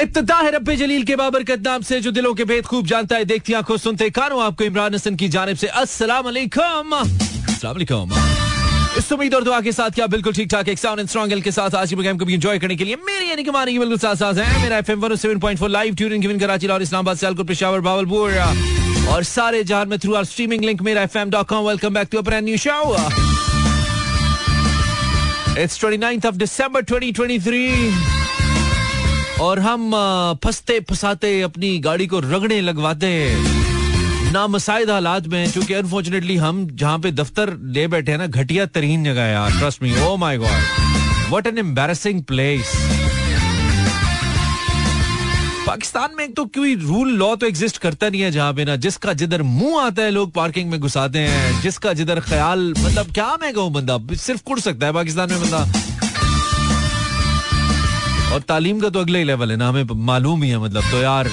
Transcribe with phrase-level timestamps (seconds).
[0.00, 3.24] इब्तदा है रब्बे जलील के बाबरकत नाम से, जो दिलों के भेद खूब जानता है,
[3.24, 8.12] देखती आँखों सुनते कानों, आपको इमरान हसन की जानब से अस्सलाम वालेकुम अस्सलाम
[8.98, 11.74] इस उम्मीद और दुआ के साथ क्या बिल्कुल ठीक ठाक, एक साउंड स्ट्रॉन्ग के साथ
[11.74, 14.14] आज प्रोग्राम को भी एंजॉय करने के लिए मेरी यानी कि मानी की बिल्कुल साथ
[14.16, 18.38] साथ है। Mera FM 107.4 live tuning given Karachi और इस्लामाबाद, सियालकोट, पेशावर भावलपुर
[19.14, 22.44] और सारे जहाँ में थ्रू आवर स्ट्रीमिंग लिंक मेरा एफएम.com welcome back to a brand
[22.44, 22.96] new show
[25.62, 28.17] it's 29th of December 2023
[29.40, 29.90] और हम
[30.44, 33.10] फंसते फंसाते अपनी गाड़ी को रगड़े लगवाते
[34.32, 39.04] नामसाइद हालात में चूँकि अनफॉर्चुनेटली हम जहाँ पे दफ्तर ले बैठे हैं ना, घटिया तरीन
[39.04, 42.72] जगह है यार trust me oh my god what an embarrassing place
[45.66, 48.76] Pakistan में एक तो कोई रूल लॉ तो एग्जिस्ट करता नहीं है जहाँ पे ना,
[48.76, 53.36] जिसका जिधर मुँह आता है, लोग पार्किंग में घुसाते हैं, जिसका जिधर ख्याल मतलब क्या
[53.42, 55.97] मैं कहूँ बंदा, सिर्फ़ कुड़ सकता है पाकिस्तान में बंदा।
[58.32, 61.00] और तालीम का तो अगले ही लेवल है ना, हमें मालूम ही है मतलब। तो
[61.00, 61.30] यार,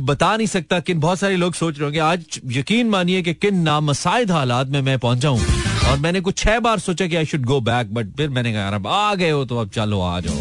[0.00, 3.58] बता नहीं सकता कि बहुत सारे लोग सोच रहे होंगे, आज यकीन मानिए कि किन
[3.62, 5.40] नामसाइद हालात में मैं पहुँचा हूँ।
[5.82, 8.68] और मैंने कुछ छह बार सोचा कि I should go back but फिर मैंने कहा
[8.68, 10.34] अब आ गए हो तो अब चलो, आ जाओ।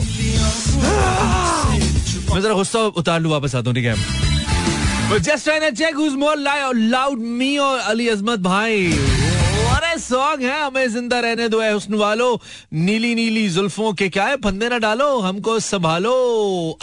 [2.33, 3.95] मैं जरा गुस्सा उतार लू, वापस आता हूँ, ठीक है?
[5.19, 8.93] Just check more loud me और अली अजमत भाई।
[10.11, 12.29] सॉन्ग है हमें ज़िंदा रहने दो है हुस्न वालो।
[12.73, 14.37] नीली नीली जुल्फों के क्या है?
[14.43, 16.15] फंदे ना डालो हमको संभालो।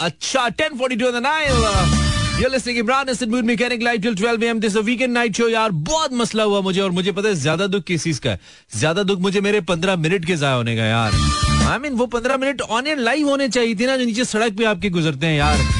[0.01, 2.07] अच्छा 10:42 on the night
[2.39, 4.59] You're listening Imran Hassan Mood Mechanic Live till 12 am.
[4.63, 7.33] This is a weekend night show यार। बहुत मसला हुआ मुझे और मुझे पता है
[7.35, 8.39] ज़्यादा दुख किस चीज़ का है।
[8.75, 11.99] ज़्यादा दुख मुझे मेरे 15 मिनट के जाया होने का यार। आई I मीन mean,
[11.99, 14.89] वो 15 मिनट ऑन एंड लाइव होने चाहिए थी ना जो नीचे सड़क पे आपके
[14.89, 15.78] गुजरते हैं यार।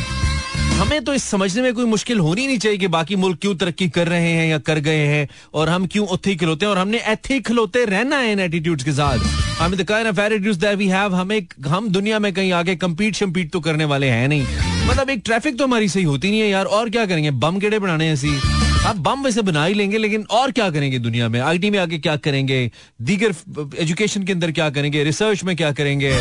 [0.79, 3.89] हमें तो इस समझने में कोई मुश्किल होनी नहीं चाहिए कि बाकी मुल्क क्यों तरक्की
[3.89, 6.97] कर रहे हैं या कर गए हैं और हम क्यों उत्थे खिलोते हैं और हमने
[6.97, 9.17] ऐथे खिलोते रहना है इन एटीट्यूड्स के साथ।
[9.61, 14.47] हमें हमें हम दुनिया में कहीं आगे कंपीट शम्पीट तो करने वाले हैं नहीं।
[14.87, 17.31] मतलब एक ट्रैफ़िक तो हमारी सही होती नहीं है यार, और क्या करेंगे?
[17.31, 18.39] बम केड़े बनाने ऐसी।
[18.85, 21.39] आप बम वैसे बना ही लेंगे, लेकिन और क्या करेंगे दुनिया में?
[21.39, 22.71] आईटी में आगे क्या करेंगे?
[23.01, 23.35] दीगर
[23.79, 25.03] एजुकेशन के अंदर क्या करेंगे?
[25.03, 26.11] रिसर्च में क्या करेंगे?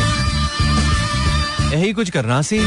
[1.75, 2.59] यही कुछ करना सी।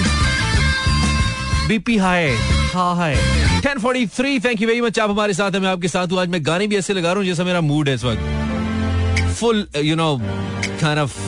[1.68, 2.30] बीपी हाई
[2.72, 3.14] हाँ hi.
[3.56, 6.44] 1043 thank you very much आप हमारे साथ हैं, मैं आपके साथ हूँ। आज मैं
[6.46, 10.16] गाने भी ऐसे लगा रहा हूँ जैसा मेरा मूड है इस वक्त। Full you know
[10.20, 11.18] kind of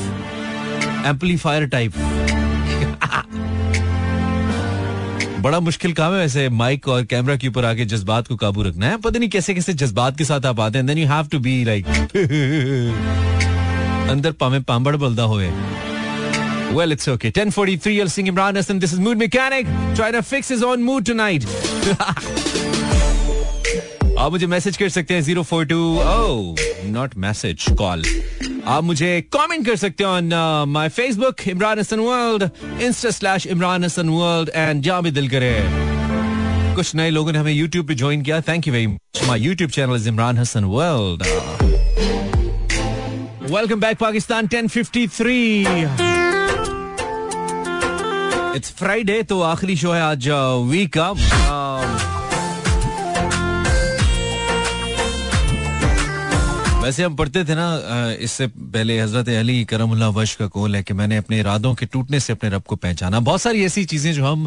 [1.06, 1.92] amplifier type
[5.40, 8.88] बड़ा मुश्किल काम है वैसे माइक और कैमरा के ऊपर आके जज्बात को काबू रखना
[8.88, 11.38] है। पता नहीं कैसे कैसे जज्बात के साथ आप आते हैं। Then you have to
[11.38, 11.86] be like
[14.10, 15.50] अंदर पामे पांबड़ बलदा होए।
[16.72, 17.28] Well, it's okay.
[17.28, 18.78] 1043, you'll sing Imran Hassan.
[18.78, 19.66] This is Mood Mechanic.
[19.94, 21.44] Trying to fix his own mood tonight.
[24.18, 26.54] आप मुझे मैसेज कर सकते हैं zero four two oh
[26.90, 28.02] not message call
[28.66, 32.48] आप मुझे कमेंट कर सकते हैं on my Facebook Imran Hasan World
[32.82, 35.52] insta slash Imran Hasan World and जहाँ भी दिल करे
[36.76, 39.70] कुछ नए लोगों ने हमें यूट्यूब पे ज्वाइन किया thank you very much my YouTube
[39.70, 41.22] channel is Imran Hasan World
[43.50, 46.23] welcome back Pakistan 1053
[48.56, 50.28] it's Friday तो आखिरी शो है आज
[50.70, 51.10] वीक का
[56.82, 57.66] वैसे हम पढ़ते थे ना
[58.20, 62.20] इससे पहले हज़रत अली करमुल्ला वश का कौल है कि मैंने अपने इरादों के टूटने
[62.20, 64.46] से अपने रब को पहचाना। बहुत सारी ऐसी चीज़ें जो हम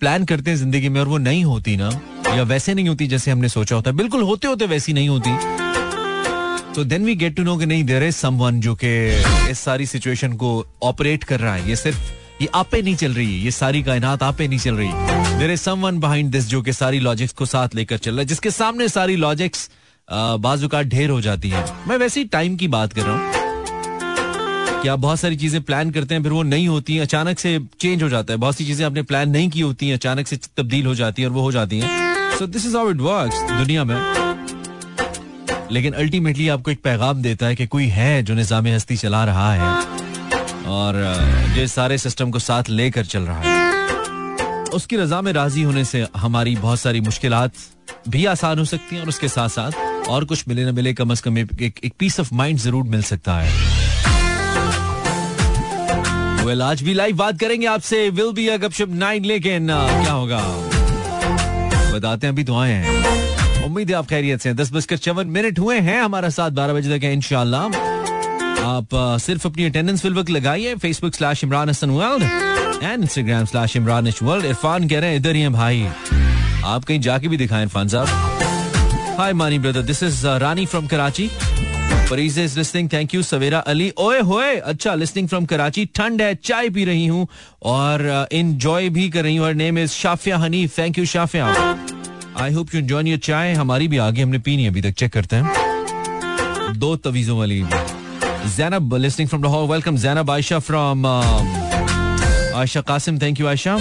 [0.00, 1.90] प्लान करते हैं ज़िंदगी में, और वो नहीं होती ना,
[2.36, 5.30] या वैसे नहीं होती जैसे हमने सोचा होता। बिल्कुल होते होते वैसी नहीं होती।
[6.74, 8.94] तो then we get to know कि नहीं देर इज़ समवन जो कि
[9.50, 11.98] इस सारी सिचुएशन को ऑपरेट कर रहा है। ये सिर्फ़
[12.42, 15.98] ये आपे नहीं चल रही ये सारी कायनात आपे नहीं चल रही। There is someone
[16.00, 19.16] behind this जो कि सारी लॉजिक्स को साथ लेकर चल रहा है, जिसके सामने सारी
[19.16, 19.70] लॉजिक्स
[20.40, 23.36] बाजुका ढेर हो जाती है। मैं वैसे ही टाइम की बात कर रहा हूँ।
[24.82, 27.58] कि आप बहुत सारी चीज़ें प्लान करते हैं, फिर वो नहीं होती हैं, अचानक से
[27.80, 30.36] चेंज हो जाता है। बहुत सी चीज़ें आपने प्लान नहीं की होती हैं, अचानक से
[30.36, 33.42] तब्दील हो जाती हैं और वो हो जाती हैं। So this is how it works
[33.50, 33.96] दुनिया में।
[35.72, 39.52] लेकिन अल्टीमेटली आपको एक पैगाम देता है कि कोई है जो निज़ाम हस्ती चला रहा
[39.54, 40.07] है।
[40.68, 41.02] और
[41.56, 46.06] जो सारे सिस्टम को साथ लेकर चल रहा है। उसकी रजा में राज़ी होने से
[46.16, 47.34] हमारी बहुत सारी मुश्किल
[48.08, 51.10] भी आसान हो सकती हैं और उसके साथ साथ और कुछ मिले ना मिले कम
[51.10, 53.76] अज कम एक, पीस ऑफ़ माइंड ज़रूर मिल सकता है।
[56.44, 60.38] Well, आज भी लाइव बात करेंगे आपसे। विल बी गपशप नाइन लेकिन क्या होगा?
[61.94, 65.58] बताते हैं अभी तो आए हैं। उम्मीद है आप खैरियत से दस बजकर चौवन मिनट
[65.58, 67.68] हुए हैं हमारा साथ बारह बजे तक है इनशाला
[68.78, 68.88] आप
[69.20, 72.22] सिर्फ़ अपनी अटेंडेंस फिल वक्त लगाइए। Facebook slash Imran Hasan World
[72.82, 75.86] and Instagram slash Imran World Irfan कह रहे हैं इधर ही हैं भाई।
[76.64, 79.16] आप कहीं जाके भी दिखाएँ इरफान साहब.
[79.18, 81.28] Hi Maani brother this is Rani from Karachi
[82.08, 86.34] Fareez is listening thank you Savera Ali ओए होए अच्छा लिस्निंग फ्रॉम कराची ठंड है
[86.34, 87.26] चाय पी रही हूँ
[87.74, 91.46] और इंजॉय uh, भी कर रही हूँ। Name is Shafia Hanif thank you Shafia
[92.40, 95.36] I hope you enjoy your chai हमारी भी आगे हमने पीनी अभी तक चेक करते
[95.36, 97.64] हैं। दो तवीजों वाली।
[98.46, 103.74] Zainab listening from Lahore welcome Zainab Ayesha from Ayesha Qasim thank you Ayesha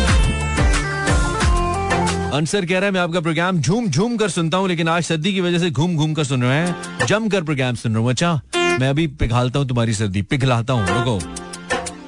[2.33, 5.33] Ansar कह रहा है मैं आपका प्रोग्राम झूम झूम कर सुनता हूँ, लेकिन आज सर्दी
[5.33, 8.09] की वजह से घूम घूम कर सुन रहे हैं। जम कर प्रोग्राम सुन रहा हूँ।
[8.09, 11.19] अच्छा मैं अभी पिघालता हूँ तुम्हारी सर्दी। पिघलाता हूँ, रुको।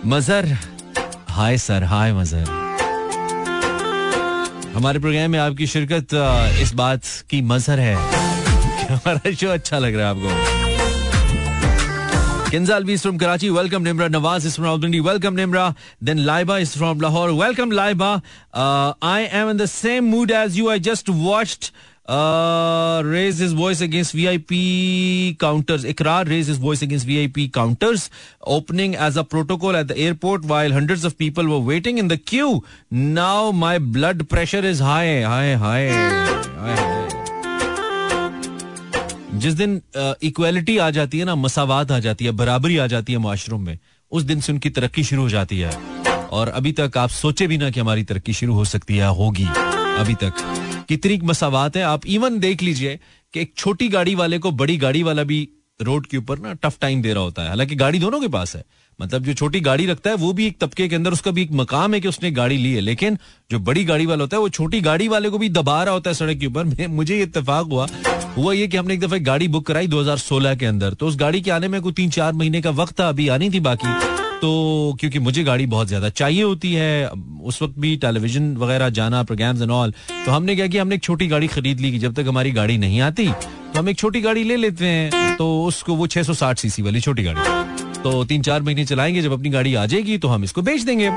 [0.05, 0.57] मजर।
[1.29, 2.45] हाय सर, हाय मजर।
[4.75, 6.07] हमारे प्रोग्राम में आपकी शिरकत
[6.61, 7.95] इस बात की मजहर है।
[8.89, 10.68] हमारा शो अच्छा लग रहा है आपको।
[12.49, 13.51] Kinzal is from Karachi.
[13.51, 14.09] Welcome, Nimra.
[14.09, 14.99] Nawaz is from Albany.
[15.01, 15.75] Welcome, Nimra.
[16.01, 17.35] Then Laiba is from Lahore.
[17.35, 18.23] Welcome, Laiba.
[18.51, 20.67] Uh, I am in the same mood as you.
[20.71, 21.71] I just watched
[22.07, 25.85] uh, raise his voice against VIP counters.
[25.85, 28.09] Ikrar raised his voice against VIP counters,
[28.41, 32.17] opening as a protocol at the airport while hundreds of people were waiting in the
[32.17, 32.63] queue.
[32.89, 36.75] Now my blood pressure is high, high, high, high.
[36.75, 37.08] high.
[39.39, 39.81] जिस दिन
[40.23, 43.77] equality आ जाती है ना, मसावत आ जाती है, बराबरी आ जाती है माशरों में,
[44.11, 45.71] उस दिन से उनकी तरक्की शुरू हो जाती है।
[46.31, 49.45] और अभी तक आप सोचे भी ना कि हमारी तरक्की शुरू हो सकती है होगी,
[49.99, 50.33] अभी तक।
[50.89, 52.99] कितनी मसावत है, आप इवन देख लीजिए
[53.33, 55.49] कि एक छोटी गाड़ी वाले को बड़ी गाड़ी वाला भी
[55.81, 58.55] रोड के ऊपर ना टफ टाइम दे रहा होता है। हालाँकि गाड़ी दोनों के पास
[58.55, 58.63] है
[59.01, 61.51] मतलब जो छोटी गाड़ी रखता है, वो भी एक तबके के अंदर, उसका भी एक
[61.51, 63.17] मकाम है कि उसने गाड़ी ली है। लेकिन
[63.51, 66.09] जो बड़ी गाड़ी वाला होता है, वो छोटी गाड़ी वाले को भी दबा रहा होता
[66.09, 67.87] है सड़क के ऊपर। मुझे इतफाक हुआ
[68.39, 71.41] हुआ ये कि हमने एक दफ़ा गाड़ी बुक कराई 2016 के अंदर। तो उस गाड़ी
[71.41, 74.97] के आने में कोई तीन चार महीने का वक्त था, अभी आनी थी बाकी। तो
[74.99, 77.09] क्योंकि मुझे गाड़ी बहुत ज़्यादा चाहिए होती है,
[77.43, 79.91] उस वक्त भी टेलीविज़न वगैरह जाना प्रोग्राम्स एंड ऑल
[80.25, 82.77] तो हमने क्या किया, हमने एक छोटी गाड़ी खरीद ली कि जब तक हमारी गाड़ी
[82.77, 86.81] नहीं आती तो हम एक छोटी गाड़ी ले लेते हैं। तो उसको वो 660 सीसी
[86.81, 90.43] वाली छोटी गाड़ी। तो तीन चार महीने चलाएँगे, जब अपनी गाड़ी आ जाएगी तो हम
[90.43, 91.09] इसको बेच देंगे।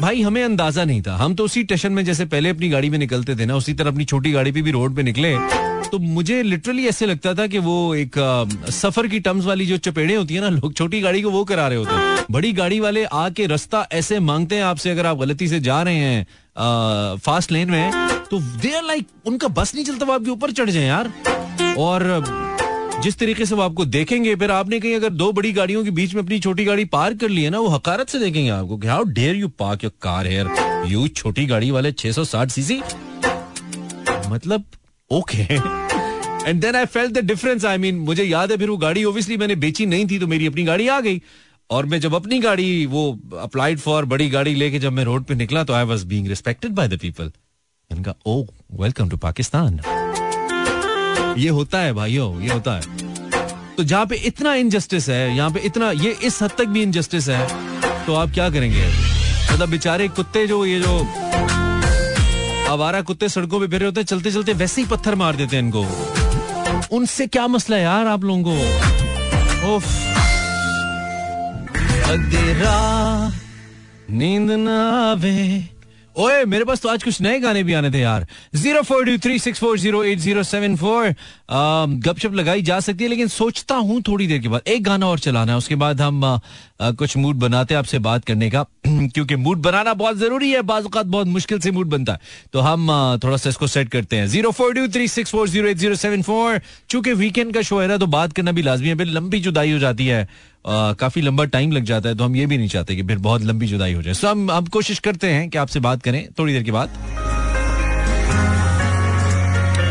[0.00, 2.98] भाई, हमें अंदाज़ा नहीं था। हम तो उसी स्टेशन में जैसे पहले अपनी गाड़ी में
[2.98, 5.34] निकलते थे ना, उसी तरह अपनी छोटी गाड़ी पे भी रोड पे निकले
[5.92, 9.76] तो मुझे लिटरली ऐसे लगता था कि वो एक आ, सफ़र की टर्म्स वाली जो
[9.76, 12.80] चपेड़े होती है ना लोग छोटी गाड़ी को वो करा रहे होते हैं। बड़ी गाड़ी
[12.80, 17.52] वाले आके रास्ता ऐसे मांगते हैं आपसे अगर आप गलती से जा रहे हैं फास्ट
[17.52, 20.84] लेन में तो दे आर लाइक उनका बस नहीं चलता वो आपके ऊपर चढ़ जाए
[20.84, 21.12] यार।
[21.78, 22.04] और
[23.02, 26.14] जिस तरीके से वो आपको देखेंगे फिर आपने कहीं अगर दो बड़ी गाड़ियों के बीच
[26.14, 29.04] में अपनी छोटी गाड़ी पार्क कर ली है ना वो हकारत से देखेंगे आपको how
[29.12, 32.80] dare you park your car here you छोटी गाड़ी वाले 660 सीसी
[34.28, 34.64] मतलब
[35.10, 35.42] okay
[36.48, 39.36] and then I felt the difference I mean मुझे याद है फिर वो गाड़ी ओब्वियसली
[39.36, 41.22] मैंने बेची नहीं थी तो मेरी अपनी गाड़ी आ गई।
[41.70, 43.02] और मैं जब अपनी गाड़ी वो
[43.38, 46.72] अप्लाइड फॉर बड़ी गाड़ी लेके जब मैं रोड पे निकला तो I was being respected
[46.72, 47.32] by the people
[47.90, 48.42] इनका ओ
[48.80, 49.80] वेलकम टू पाकिस्तान
[51.38, 52.82] ये होता है भाइयों, ये होता है।
[53.76, 57.28] तो जहाँ पे इतना इनजस्टिस है, यहाँ पे इतना, ये इस हद तक भी इनजस्टिस
[57.28, 57.46] है
[58.06, 58.86] तो आप क्या करेंगे?
[59.52, 60.98] मतलब बेचारे कुत्ते जो, ये जो
[62.70, 65.82] आवारा कुत्ते सड़कों पे फिर होते चलते चलते वैसे ही पत्थर मार देते हैं इनको।
[66.96, 69.80] उनसे क्या मसला है यार आप लोगों को?
[74.10, 74.78] नींद ना
[75.10, 75.68] आवे
[76.20, 79.16] ओए मेरे पास तो आज कुछ नए गाने भी आने थे यार। Zero four two
[79.18, 81.14] three six four zero eight zero seven four
[82.06, 85.18] गपशप लगाई जा सकती है लेकिन सोचता हूँ थोड़ी देर के बाद। एक गाना और
[85.18, 86.38] चलाना है उसके बाद हम आ,
[86.80, 90.62] आ, कुछ मूड बनाते हैं आपसे बात करने का। क्योंकि मूड बनाना बहुत ज़रूरी है
[90.62, 92.20] बाजुकात बहुत मुश्किल से मूड बनता है।
[92.52, 95.48] तो हम आ, थोड़ा सा इसको सेट करते हैं। Zero four two three six four
[95.48, 96.60] zero eight zero seven four
[96.90, 99.78] चूँकि वीकेंड का शो है ना तो बात करना भी लाजमी है लंबी जुदाई हो
[99.78, 100.28] जाती है।
[100.66, 103.42] काफ़ी लंबा टाइम लग जाता है तो हम ये भी नहीं चाहते कि फिर बहुत
[103.42, 106.52] लंबी जुदाई हो जाए। सो हम अब कोशिश करते हैं कि आपसे बात करें थोड़ी
[106.52, 106.88] देर के बाद।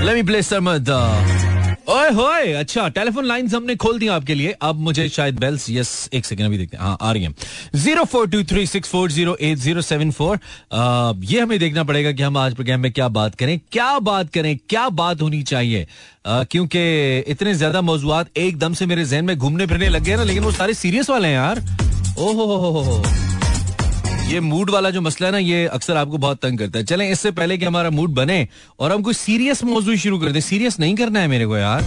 [0.03, 1.48] Let me play some
[1.89, 6.09] ओए होए अच्छा टेलीफोन लाइंस हमने खोल दिया आपके लिए। अब मुझे शायद बेल्स यस
[6.13, 7.33] एक सेकंड अभी देखते हैं। हाँ आ रही हैं।
[7.75, 10.39] Zero four two three six four zero eight zero seven four
[11.25, 14.57] ये हमें देखना पड़ेगा कि हम आज प्रोग्राम में क्या बात करें, क्या बात करें,
[14.69, 15.87] क्या बात होनी चाहिए।
[16.27, 20.43] क्योंकि इतने ज़्यादा मौजूद एकदम से मेरे जहन में घूमने फिरने लग गए ना, लेकिन
[20.43, 21.63] वो सारे सीरियस वाले हैं यार।
[22.19, 23.01] ओहो
[24.29, 27.09] ये मूड वाला जो मसला है ना ये अक्सर आपको बहुत तंग करता है। चले
[27.11, 28.47] इससे पहले कि हमारा मूड बने
[28.79, 31.81] और हम कोई सीरियस मौजूद शुरू कर दे। सीरियस नहीं करना है मेरे को यार।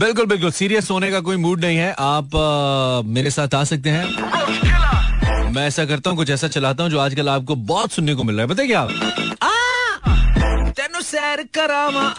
[0.00, 3.90] बिल्कुल बिल्कुल। सीरियस होने का कोई मूड नहीं है। आप आ, मेरे साथ आ सकते
[3.90, 8.24] हैं। मैं ऐसा करता हूँ कुछ ऐसा चलाता हूँ जो आजकल आपको बहुत सुनने को
[8.24, 8.84] मिल रहा है। बताए क्या?
[10.70, 12.14] तेन सैर करावा।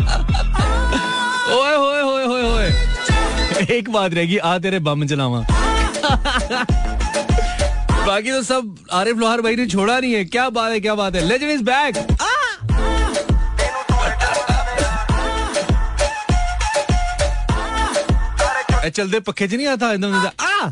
[1.46, 2.68] ओए होए होए होए होए
[3.70, 5.44] एक बात रहेगी, आ तेरे बम चलावा
[8.06, 11.14] बाकी तो सब आरिफ लोहार भाई ने छोड़ा नहीं है। क्या बात है, क्या बात
[11.14, 11.96] है। लेजेंड इज़ बैक
[18.86, 19.92] चलते पखे च नहीं आता?
[19.92, 20.70] एकदम आ!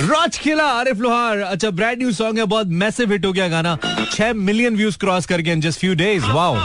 [0.00, 3.76] रॉच खिला आरिफ लोहार। अच्छा ब्रांड न्यू सॉन्ग है, बहुत मैसिव हिट हो गया गाना।
[4.12, 6.56] छह मिलियन व्यूज़ क्रॉस करके in just few days wow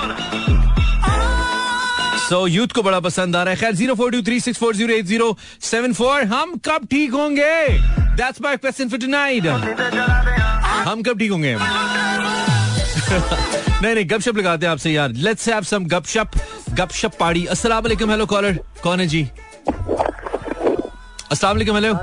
[2.29, 4.75] so youth को बड़ा पसंद आ रहा है। खैर zero four two three six four
[4.75, 7.67] zero eight zero seven four हम कब ठीक होंगे?
[8.17, 9.45] That's my question for tonight
[10.87, 11.55] हम कब ठीक होंगे?
[13.81, 16.31] नहीं नहीं गपशप लगाते हैं आपसे यार। लेट्स हैव सम गपशप।
[16.79, 19.23] गपशप पाड़ी। अस्सलाम वालेकुम हेलो कॉलर कौन है जी?
[21.31, 21.93] अस्सलाम वालेकुम हेलो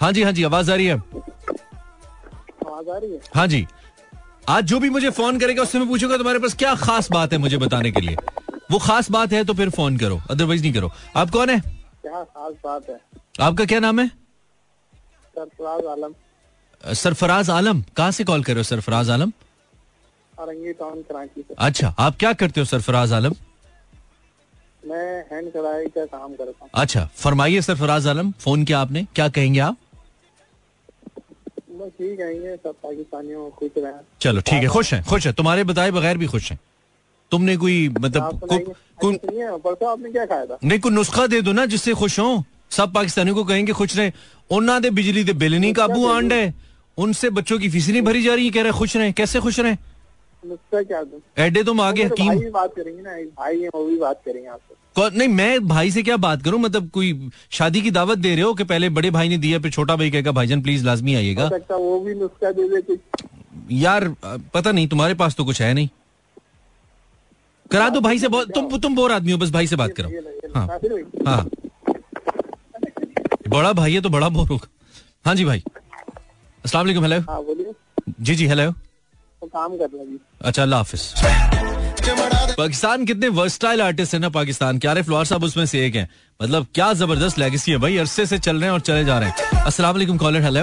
[0.00, 3.20] हाँ जी हाँ जी आवाज़ आ रही है। आवाज़ आ रही है?
[3.34, 3.66] हाँ जी।
[4.48, 7.38] आज जो भी मुझे फ़ोन करेगा उससे मैं पूछूँगा तुम्हारे पास क्या खास बात है
[7.38, 8.16] मुझे बताने के लिए?
[8.70, 11.60] वो खास बात है तो फिर फ़ोन करो अदरवाइज़ नहीं करो। आप कौन है?
[11.60, 13.00] क्या खास बात है?
[13.40, 14.06] आपका क्या नाम है?
[15.36, 16.14] सरफराज आलम।
[16.94, 17.82] सरफराज आलम?
[17.96, 19.32] कहाँ से कॉल कर रहे हो सरफराज आलम?
[21.58, 23.34] अच्छा आप क्या करते हो सरफराज आलम?
[24.86, 29.06] मैं हैंड कढ़ाई का काम करता हूँ। अच्छा फरमाइए सरफराज आलम फ़ोन किया आपने?
[29.14, 29.76] क्या कहेंगे आप?
[31.76, 35.90] ठीक कहेंगे सब पाकिस्तानियों खुश रहें। चलो ठीक है खुश हैं खुश है तुम्हारे बताए
[35.90, 36.58] बगैर भी खुश हैं।
[37.30, 39.16] तुमने कोई मतलब अच्छा,
[40.64, 44.12] नहीं कोई नुस्खा दे दो ना जिससे खुश हो। सब पाकिस्तानी को कहेंगे खुश रहे।
[44.50, 46.54] उन्होंने दे बिजली दे बिल नहीं काबू आंड है।
[46.98, 49.58] उनसे बच्चों की फ़ीस नहीं भरी जा रही है कह रहे खुश रहे। कैसे खुश
[49.60, 49.72] रहे?
[50.42, 51.20] नुस्खा क्या दूँ?
[51.38, 54.48] एडे तुम आगे तो हकीम। भाई बात करेंगे ना भाई है वो भी बात करेंगे
[54.48, 56.60] आपसे। नहीं मैं भाई से क्या बात करूँ?
[56.60, 59.70] मतलब कोई शादी की दावत दे रहे हो कि पहले बड़े भाई ने दिया फिर
[59.70, 62.98] छोटा भाई कहेगा भाईजान प्लीज़ लाजमी आइएगा। वो भी नुस्खा दे दे
[63.72, 64.08] यार
[64.54, 65.88] पता नहीं तुम्हारे पास तो कुछ है नहीं।
[67.70, 70.08] करा दो भाई से बहुत तुम तुम बोर आदमी हो बस भाई से बात करो।
[70.54, 70.66] हाँ।
[71.26, 71.48] हाँ
[73.48, 74.68] बड़ा भाई है तो बड़ा बोर होगा।
[75.26, 75.62] हाँ जी भाई।
[76.64, 77.72] अस्सलाम वालेकुम हेलो हाँ बोलिए।
[78.20, 78.72] जी जी हेलो
[79.42, 81.02] काम कर रहा जी अच्छा अल्लाह हाफिज।
[82.58, 86.08] पाकिस्तान कितने वर्सटाइल आर्टिस्ट है ना पाकिस्तान के। आरिफ लोहार साहब उसमें से एक हैं।
[86.40, 89.28] मतलब क्या ज़बरदस्त लेगेसी है भाई। अरसे से चल रहे हैं और चले जा रहे
[89.28, 90.62] हैं। अस्सलाम वालेकुम कॉलर हेलो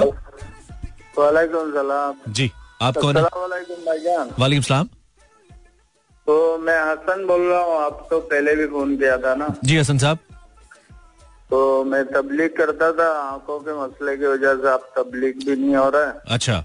[1.18, 3.24] वालेकुम सलाम। जी आप कौन है?
[3.24, 4.90] वालेकुम भाईजान वालेकुम सलाम।
[6.32, 9.78] तो मैं हसन बोल रहा हूँ आप तो पहले भी फ़ोन किया था ना। जी
[9.78, 10.18] हसन साहब।
[11.50, 15.76] तो मैं तबलीग करता था आँखों के मसले की वजह से आप तबलीग भी नहीं
[15.76, 16.64] हो रहा। है अच्छा।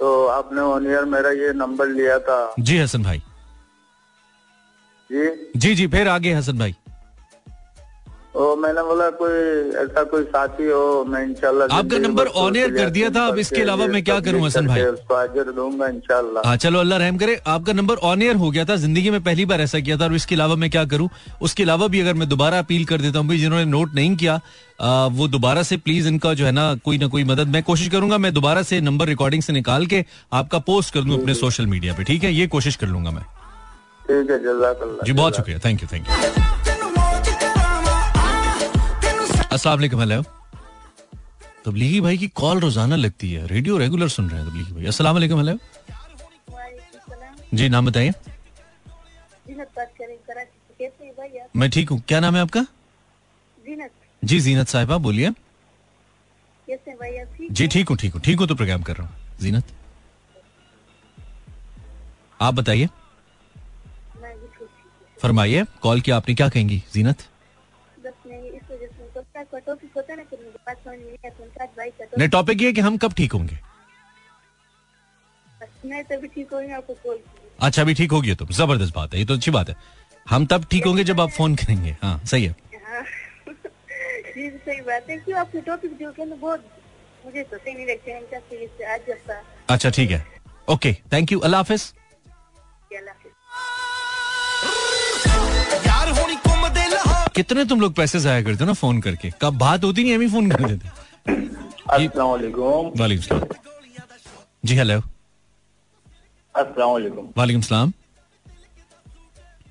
[0.00, 3.22] तो आपने वन ईयर मेरा ये नंबर लिया था। जी हसन भाई।
[5.10, 5.52] जी?
[5.56, 6.74] जी जी फिर आगे हसन भाई।
[8.38, 9.38] तो मैंने बोला कोई
[9.82, 13.62] ऐसा कोई साथी हो मैं इंशाल्लाह आपका नंबर air सोच कर दिया था, अब इसके
[13.62, 14.82] अलावा मैं क्या करूँ हसन भाई?
[14.82, 16.46] उसको अजर दूँगा इंशाल्लाह.
[16.46, 19.44] हाँ चलो अल्लाह रहम करे। आपका नंबर ऑन एयर हो गया था ज़िंदगी में पहली
[19.44, 21.08] बार ऐसा किया था और इसके अलावा मैं क्या करूँ?
[21.42, 24.40] उसके अलावा भी अगर मैं दोबारा अपील कर देता हूँ भाई जिन्होंने नोट नहीं किया
[24.80, 27.88] आ, वो दोबारा से प्लीज़ इनका जो है ना कोई ना कोई मदद मैं कोशिश
[27.88, 31.66] करूँगा मैं दोबारा से नंबर रिकॉर्डिंग से निकाल के आपका पोस्ट कर दूँ अपने सोशल
[31.66, 32.32] मीडिया पे ठीक है?
[32.32, 33.26] ये कोशिश कर लूँगा मैं।
[34.08, 34.38] ठीक है
[35.04, 36.67] जी बहुत शुक्रिया थैंक यू थैंक यू
[39.52, 40.22] अस्सलाम वालेकुम हेलो।
[41.64, 45.14] तबलीगी भाई की कॉल रोज़ाना लगती है। रेडियो रेगुलर सुन रहे हैं तबलीगी भाई। अस्सलाम
[45.14, 45.54] वालेकुम हेलो।
[47.54, 48.12] जी नाम बताइए।
[51.56, 52.62] मैं ठीक हूँ। क्या नाम है आपका?
[53.64, 53.90] जीनत।
[54.22, 55.30] जी जीनत साहिबा बोलिए।
[57.50, 59.72] जी ठीक हूँ ठीक हूँ। ठीक हूँ तो प्रोग्राम कर रहा हूँ। जीनत।
[62.40, 62.88] आप बताइए।
[65.18, 66.82] फरमाइए कॉल किया आपने क्या कहेंगी?
[66.94, 67.28] जीनत।
[72.18, 73.58] नहीं टॉपिक ये कि हम कब ठीक होंगे?
[77.60, 79.76] अच्छा अभी ठीक होगी तुम ज़बरदस्त बात है ये तो अच्छी बात है।
[80.28, 83.02] हम तब ठीक होंगे जब आप फ़ोन करेंगे। हाँ सही है। हाँ
[84.38, 86.64] सही बात है क्यों आपके टॉपिक जो बहुत
[87.26, 89.42] मुझे तो सही नहीं लगते हैं?
[89.68, 90.26] अच्छा ठीक है।
[90.68, 91.94] ओके थैंक यू अल्लाह हाफिज।
[97.38, 99.30] कितने तुम लोग पैसे जाया करते हो ना फ़ोन करके?
[99.42, 100.88] कब बात होती नहीं हम ही फ़ोन कर देते
[101.88, 103.42] वालेकुम सलाम।
[104.64, 104.98] जी हेलो।
[106.54, 106.90] अस्सलाम
[107.36, 107.90] वालेकुम सलाम।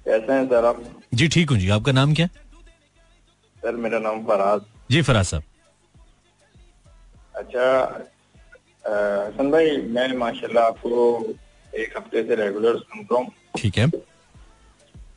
[0.06, 0.82] कैसे हैं सर आप?
[1.14, 2.28] जी ठीक हूँ जी। आपका नाम क्या?
[3.64, 5.44] सर मेरा नाम फराज। जी फराज साहब।
[7.36, 7.66] अच्छा
[9.28, 11.00] हसन भाई मैं माशाल्लाह आपको
[11.74, 13.88] एक हफ़्ते से रेगुलर सुन रहा हूँ। ठीक है।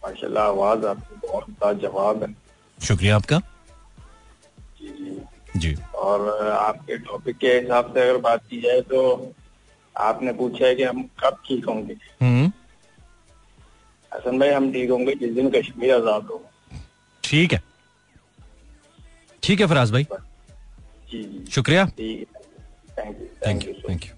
[0.03, 2.35] माशाल्लाह आवाज़ आपकी बहुत लाजवाब है।
[2.79, 3.39] शुक्रिया आपका।
[4.81, 5.21] जी। जी।
[5.57, 9.01] जी और आपके टॉपिक के हिसाब से अगर बात की जाए तो
[9.95, 12.53] आपने पूछा है कि हम कब ठीक होंगे। हम्म।
[14.13, 16.43] हसन भाई हम ठीक होंगे जिस दिन कश्मीर आज़ाद हो।
[17.25, 17.63] ठीक है।
[19.43, 20.07] ठीक है फराज भाई।
[21.11, 24.15] जी जी। शुक्रिया। Thank you thank you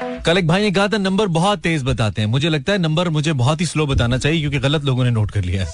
[0.00, 2.78] thank कल एक भाई ने कहा था, नंबर बहुत तेज बताते हैं। मुझे लगता है
[2.78, 5.66] नंबर मुझे बहुत ही स्लो बताना चाहिए, क्योंकि गलत लोगों ने नोट कर लिया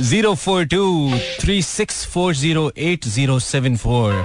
[0.00, 4.24] zero four two three six four zero eight zero seven four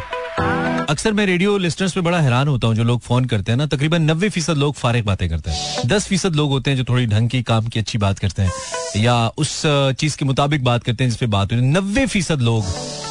[0.89, 3.65] अक्सर मैं रेडियो लिस्टर्स पे बड़ा हैरान होता हूँ, जो लोग फ़ोन करते हैं ना,
[3.65, 7.05] तकरीबन नब्बे फ़ीसद लोग फारिग बातें करते हैं। दस फ़ीसद लोग होते हैं जो थोड़ी
[7.05, 8.51] ढंग की, काम की अच्छी बात करते हैं,
[8.97, 9.61] या उस
[9.99, 12.63] चीज़ के मुताबिक बात करते हैं जिसपे बात हुई नब्बे फ़ीसद लोग,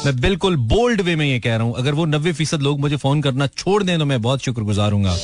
[0.05, 2.95] मैं बिल्कुल बोल्ड वे में ये कह रहा हूँ, अगर वो नब्बे फ़ीसद लोग मुझे
[2.95, 5.17] फ़ोन करना छोड़ दें तो मैं बहुत शुक्रगुजार हूँ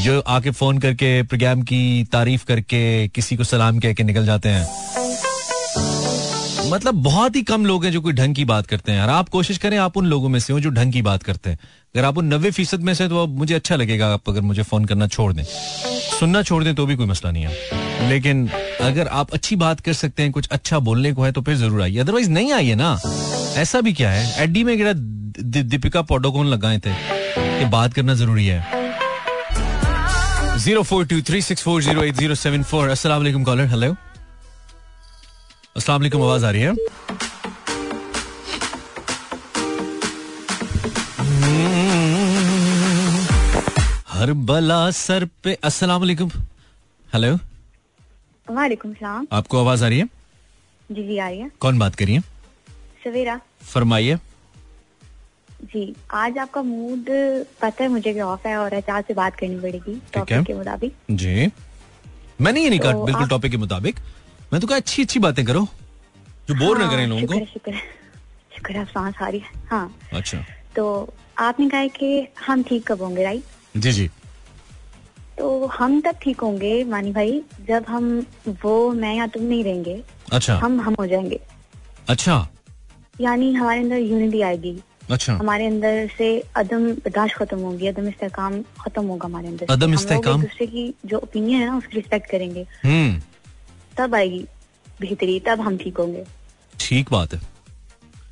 [0.00, 4.48] जो आके फ़ोन करके प्रोग्राम की तारीफ़ करके, किसी को सलाम कह के निकल जाते
[4.48, 4.66] हैं।
[6.70, 9.28] मतलब बहुत ही कम लोग हैं जो कोई ढंग की बात करते हैं और आप
[9.28, 11.58] कोशिश करें आप उन लोगों में से हो जो ढंग की बात करते हैं।
[11.94, 14.62] अगर आप उन नब्बे फ़ीसद में से तो अब मुझे अच्छा लगेगा आप अगर मुझे
[14.62, 18.48] फ़ोन करना छोड़ दें। सुनना छोड़ दें तो भी कोई मसला नहीं है। लेकिन
[18.80, 21.82] अगर आप अच्छी बात कर सकते हैं कुछ अच्छा बोलने को है तो फिर ज़रूर
[21.82, 22.92] आइए। अदरवाइज़ नहीं आइए ना।
[23.56, 24.42] ऐसा भी क्या है?
[24.44, 26.94] एडी में गिरा दीपिका पोडोकोन लगाए थे
[27.38, 28.78] कि बात करना ज़रूरी है।
[30.58, 33.94] Zero four two three six four zero eight zero seven four असला कॉलर हेलो
[35.76, 36.72] अस्सलाम वालेकुम आवाज़ आ रही है
[44.08, 46.30] हर बला सर पे अस्सलाम वालेकुम
[47.06, 47.34] हेलो
[48.46, 50.08] वालेकुम सलाम। आपको आवाज़ आ रही है?
[50.90, 52.20] जी जी आई है। कौन बात करिए
[53.04, 54.16] सवेरा। फरमाइए।
[55.64, 57.10] जी आज आपका मूड
[57.62, 60.94] पता है मुझे कि ऑफ़ है और एचआर से बात करनी पड़ेगी टॉपिक के मुताबिक।
[61.10, 61.50] जी।
[62.40, 63.96] मैंने ये नहीं कहा तो बिल्कुल टॉपिक के मुताबिक।
[64.52, 65.66] मैं तो कहा अच्छी अच्छी बातें करो।
[66.48, 67.72] जो बोर हाँ, ना करें लोगों को। शुक्र
[68.56, 70.38] शुक्र। आप सांस आ रही है। हाँ अच्छा।
[70.76, 74.08] तो आपने कहा है कि हम ठीक कब होंगे राइट जी जी।
[75.38, 78.26] तो हम तब ठीक होंगे मानी भाई जब हम
[78.62, 80.02] वो मैं या तुम नहीं रहेंगे।
[80.32, 81.40] अच्छा। हम हम हो जाएँगे।
[82.08, 82.46] अच्छा।
[83.20, 84.76] यानी हमारे अंदर यूनिटी आएगी।
[85.10, 89.94] अच्छा। हमारे अंदर से अदम बर्दाश्त खत्म होगी अदम इस्तेकाम खत्म होगा हमारे अंदर अदम
[89.94, 90.42] इस्तेकाम?
[90.42, 92.66] दूसरे की जो ओपिनियन है ना उसकी रिस्पेक्ट करेंगे।
[94.00, 94.46] हम्म तब आएगी
[95.00, 96.24] बेहतरी तब हम ठीक होंगे।
[96.80, 97.40] ठीक बात है।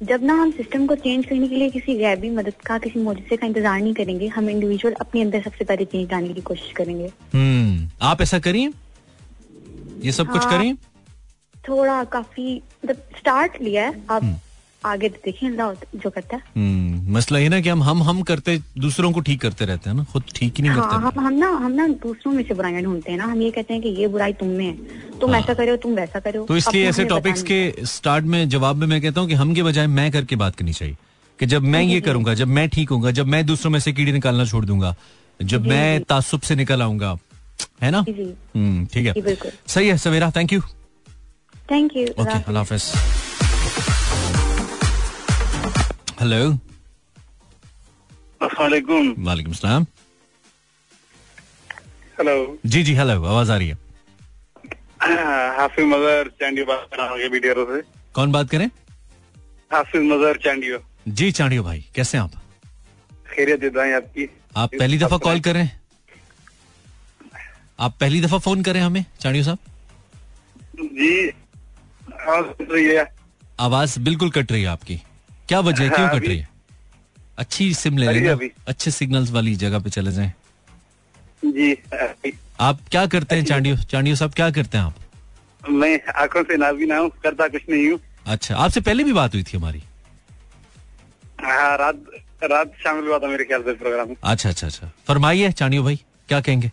[0.03, 3.37] जब ना हम सिस्टम को चेंज करने के लिए किसी गैबी मदद का किसी मुआवजे
[3.37, 7.11] का इंतज़ार नहीं करेंगे हम इंडिविजुअल अपने अंदर सबसे पहले चेंज लाने की कोशिश करेंगे।
[7.35, 8.73] हम्म आप ऐसा करिए
[10.05, 10.77] ये सब हाँ, कुछ करें?
[11.69, 14.41] थोड़ा काफ़ी मतलब स्टार्ट लिया है अब
[14.83, 18.23] आगे तो देखिए अल्लाह जो करता है। हम्म मसला ये ना कि हम हम हम
[18.23, 21.27] करते दूसरों को ठीक करते रहते हैं ना खुद ठीक ही नहीं हाँ करते। हम
[21.27, 23.83] हम ना हम ना दूसरों में से बुराइयाँ ढूंढते हैं ना। हम ये कहते हैं
[23.83, 26.89] कि ये बुराई तुम में है। तुम हाँ, ऐसा करो तुम वैसा करो। तो इसलिए
[26.89, 30.11] ऐसे टॉपिक्स के स्टार्ट में जवाब में मैं कहता हूँ कि हम के बजाय मैं
[30.13, 30.97] करके बात करनी चाहिए।
[31.39, 34.13] कि जब मैं ये करूँगा जब मैं ठीक होऊँगा जब मैं दूसरों में से कीड़े
[34.13, 34.95] निकालना छोड़ दूँगा
[35.41, 37.17] जब मैं तासुब से निकल आऊँगा
[37.83, 39.35] है ना। हम्म ठीक है।
[39.67, 40.61] सही है Savera thank you
[41.71, 42.93] thank you okay अल्लाह हाफिज।
[46.21, 46.39] हेलो
[48.61, 49.85] वालेकुम वालेकुम सलाम
[52.19, 52.35] हेलो
[52.67, 53.77] जी जी हेलो आवाज़ आ रही है।
[55.59, 57.81] हाफिज मजहर चांडियो बात कर हूँ से।
[58.15, 58.69] कौन बात करें?
[59.71, 60.79] हाफिज मजहर चांडियो
[61.09, 62.31] जी चाणियो भाई कैसे हैं आप?
[63.31, 65.81] खैरियत दुआएँ आपकी। आप पहली दफ़ा कॉल कर रहे हैं
[67.79, 69.59] आप पहली दफ़ा फ़ोन करें हमें चाणियो साहब?
[70.79, 73.07] जी आवाज़ कट रही है।
[73.61, 75.01] आवाज़ बिल्कुल कट रही है आपकी।
[75.49, 75.83] क्या वजह?
[75.85, 76.49] है क्यों हाँ, कट रही है?
[77.39, 80.33] अच्छी सिम ले लेना अच्छे सिग्नल्स वाली जगह पे चले जाएँ।
[81.45, 81.73] जी
[82.61, 83.77] आप क्या करते हैं चांडियो?
[83.91, 84.95] चांडियो साहब क्या करते हैं आप?
[85.71, 89.43] मैं आँखों से नाजबीना हूँ करता कुछ नहीं हूँ। अच्छा आपसे पहले भी बात हुई
[89.43, 89.83] थी हमारी।
[91.43, 92.01] हाँ रात
[92.51, 95.97] रात शामिल हुआ था मेरे ख्याल से प्रोग्राम। में अच्छा अच्छा अच्छा। फरमाइए चांडियो भाई
[96.29, 96.71] क्या कहेंगे?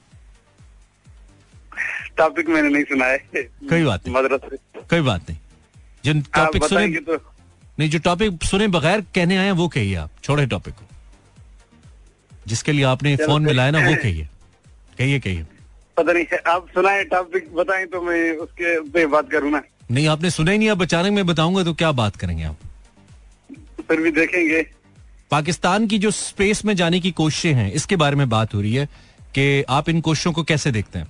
[2.18, 4.60] टॉपिक मैंने नहीं सुना है। कोई बात नहीं। मदरस
[4.90, 5.40] कोई बात नहीं।
[6.06, 7.18] जो आप टॉपिक सुने तो
[7.80, 10.86] नहीं जो टॉपिक सुने बगैर कहने आए वो कहिए आप। छोड़े टॉपिक को।
[12.48, 14.28] जिसके लिए आपने फ़ोन। मिलाया ना वो कहिए।
[14.98, 15.46] कहिए कहिए।
[15.98, 19.62] पता नहीं आप सुनाए टॉपिक बताएँ तो मैं उसके पे बात करूँ ना।
[19.92, 22.58] नहीं आपने सुना ही नहीं अब अचानक मैं बताऊँगा तो क्या बात करेंगे आप?
[23.88, 24.62] फिर भी देखेंगे।
[25.32, 28.74] पाकिस्तान की जो स्पेस में जाने की कोशिशें हैं इसके बारे में बात हो रही
[28.76, 28.86] है
[29.36, 31.08] कि आप इन कोशिशों को कैसे देखते हैं?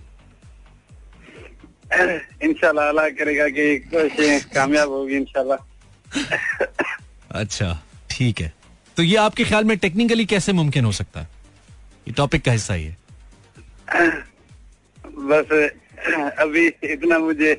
[2.44, 5.58] इंशाल्लाह अल्लाह करेगा कि कोशिशें कामयाब होगी इंशाल्लाह
[7.32, 7.72] अच्छा
[8.12, 8.54] ठीक है।
[8.98, 11.28] तो ये आपके ख्याल में टेक्निकली कैसे मुमकिन हो सकता है?
[12.08, 12.98] ये टॉपिक का हिस्सा ही है
[15.32, 15.52] बस
[16.40, 17.54] अभी इतना मुझे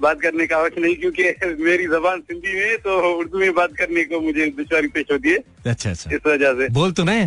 [0.00, 1.22] बात करने का अवश्य नहीं क्योंकि
[1.64, 5.38] मेरी जबान सिंधी में तो उर्दू में बात करने को मुझे दुश्वारी पेश होती है।
[5.66, 7.26] अच्छा अच्छा। इस वजह से। बोल तो रहे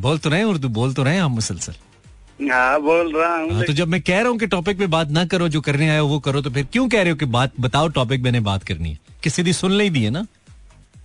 [0.00, 1.74] बोल तो रहे उर्दू बोल तो रहे हम मुसलसल।
[2.38, 5.10] हाँ बोल रहा हूँ हाँ तो जब मैं कह रहा हूँ कि टॉपिक पे बात
[5.10, 7.26] ना करो जो करने आए हो वो करो तो फिर क्यों कह रहे हो कि
[7.34, 8.98] बात बताओ टॉपिक मैंने बात करनी है?
[9.22, 10.26] कि सीधी सुन नहीं दी है ना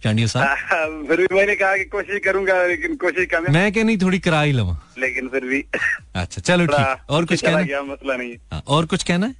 [0.03, 0.47] चांडियो साहब?
[0.47, 4.19] हाँ, फिर भी मैंने कहा कि कोशिश करूँगा लेकिन कोशिश कम मैं क्या नहीं थोड़ी
[4.19, 5.63] करा ही लवा। लेकिन फिर भी
[6.15, 7.61] अच्छा चलो ठीक और कुछ कहना?
[7.61, 9.35] गया मसला नहीं है। हाँ, और कुछ कहना है?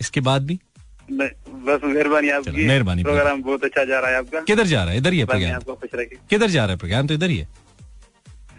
[0.00, 0.58] इसके बाद भी?
[1.10, 4.98] बस मेहरबानी आपकी। मेहरबानी। प्रोग्राम बहुत अच्छा जा रहा है आपका। किधर जा रहा है?
[4.98, 7.06] इधर ही है प्रोग्राम। किधर जा रहा है प्रोग्राम?
[7.06, 7.48] तो इधर ही है।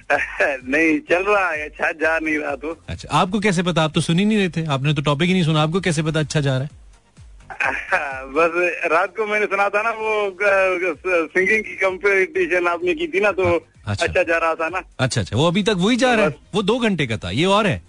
[0.12, 3.84] नहीं चल रहा है अच्छा जा नहीं रहा तो। अच्छा आपको कैसे पता?
[3.84, 6.04] आप तो सुन ही नहीं रहे थे। आपने तो टॉपिक ही नहीं सुना। आपको कैसे
[6.04, 6.78] पता अच्छा जा रहा है?
[8.34, 8.52] बस
[8.92, 13.44] रात को मैंने सुना था ना वो सिंगिंग की कंपटीशन आपने की थी ना तो
[13.88, 16.36] अच्छा। अच्छा जा रहा था ना। अच्छा अच्छा वो अभी तक वही जा रहा है?
[16.56, 17.82] वो दो घंटे का था ये और है।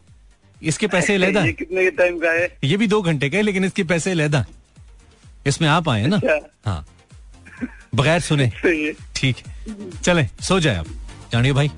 [0.63, 2.49] इसके पैसे लहदा ये कितने टाइम का है?
[2.65, 4.45] ये भी दो घंटे का है लेकिन इसके पैसे लहदा
[5.47, 6.17] इसमें आप आए ना?
[6.17, 6.85] अच्छा। हाँ।
[7.95, 8.51] बगैर सुने।
[9.17, 9.37] ठीक।
[10.05, 10.87] चले सो जाए आप।
[11.33, 11.71] जानिए भाई।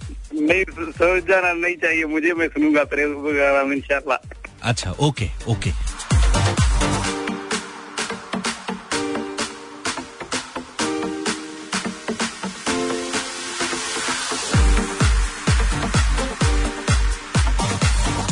[0.43, 4.19] नहीं सोच जाना नहीं चाहिए, मुझे मैं सुनूँगा प्रोग्राम इंशाल्लाह।
[4.63, 5.71] अच्छा ओके ओके।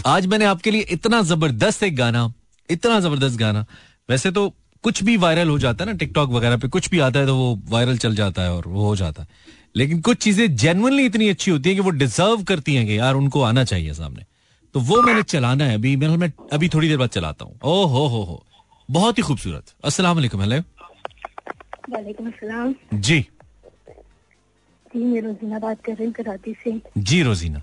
[0.07, 2.33] आज मैंने आपके लिए इतना ज़बरदस्त एक गाना,
[2.68, 3.64] इतना ज़बरदस्त गाना,
[4.09, 4.53] वैसे तो
[4.85, 7.35] कुछ भी वायरल हो जाता है ना, टिकटॉक वगैरह पे कुछ भी आता है तो
[7.37, 9.29] वो वायरल चल जाता है और वो हो जाता है।
[9.76, 13.14] लेकिन कुछ चीज़ें जेनुअनली इतनी अच्छी होती है कि वो डिजर्व करती हैं कि यार
[13.14, 14.24] उनको आना चाहिए सामने।
[14.74, 17.87] तो वो मैंने चलाना है अभी मैं मैं अभी थोड़ी देर बाद चलाता हूँ। ओ
[17.87, 18.44] हो हो हो।
[18.90, 20.61] बहुत ही खूबसूरत। अस्सलाम वालेकुम हेलो।
[21.90, 23.20] वालेकुम जी।
[24.94, 27.62] जी मैं रोजीना बात कर रही हूँ कराची से। जी रोजीना।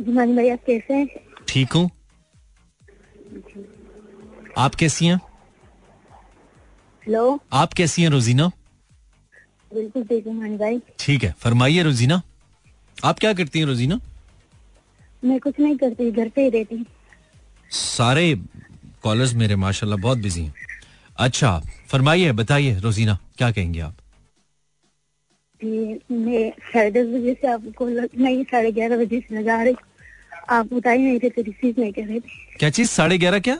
[0.00, 1.08] जी मान भाई आप कैसे हैं?
[1.48, 1.90] ठीक हूँ।
[4.58, 5.20] आप कैसी हैं?
[7.06, 8.50] हेलो। आप कैसी हैं रोजीना?
[9.74, 12.20] बिल्कुल ठीक हूँ भाई। ठीक है फरमाइए रोजीना।
[13.04, 14.00] आप क्या करती हैं रोजीना?
[15.24, 16.84] मैं कुछ नहीं करती घर पे ही रहती
[17.70, 18.34] सारे
[19.02, 20.54] कॉलर्स मेरे माशाल्लाह बहुत बिज़ी हैं।
[21.18, 21.58] अच्छा
[21.88, 23.96] फरमाइए बताइए रोजीना क्या कहेंगे आप?
[25.60, 29.74] मैं साढ़े दस बजे से आपको नहीं साढ़े ग्यारह बजे से लगा रही
[30.50, 33.58] आप ही नहीं थे तो रिसीव नहीं कर रहे थे क्या चीज़ साढ़े ग्यारह क्या?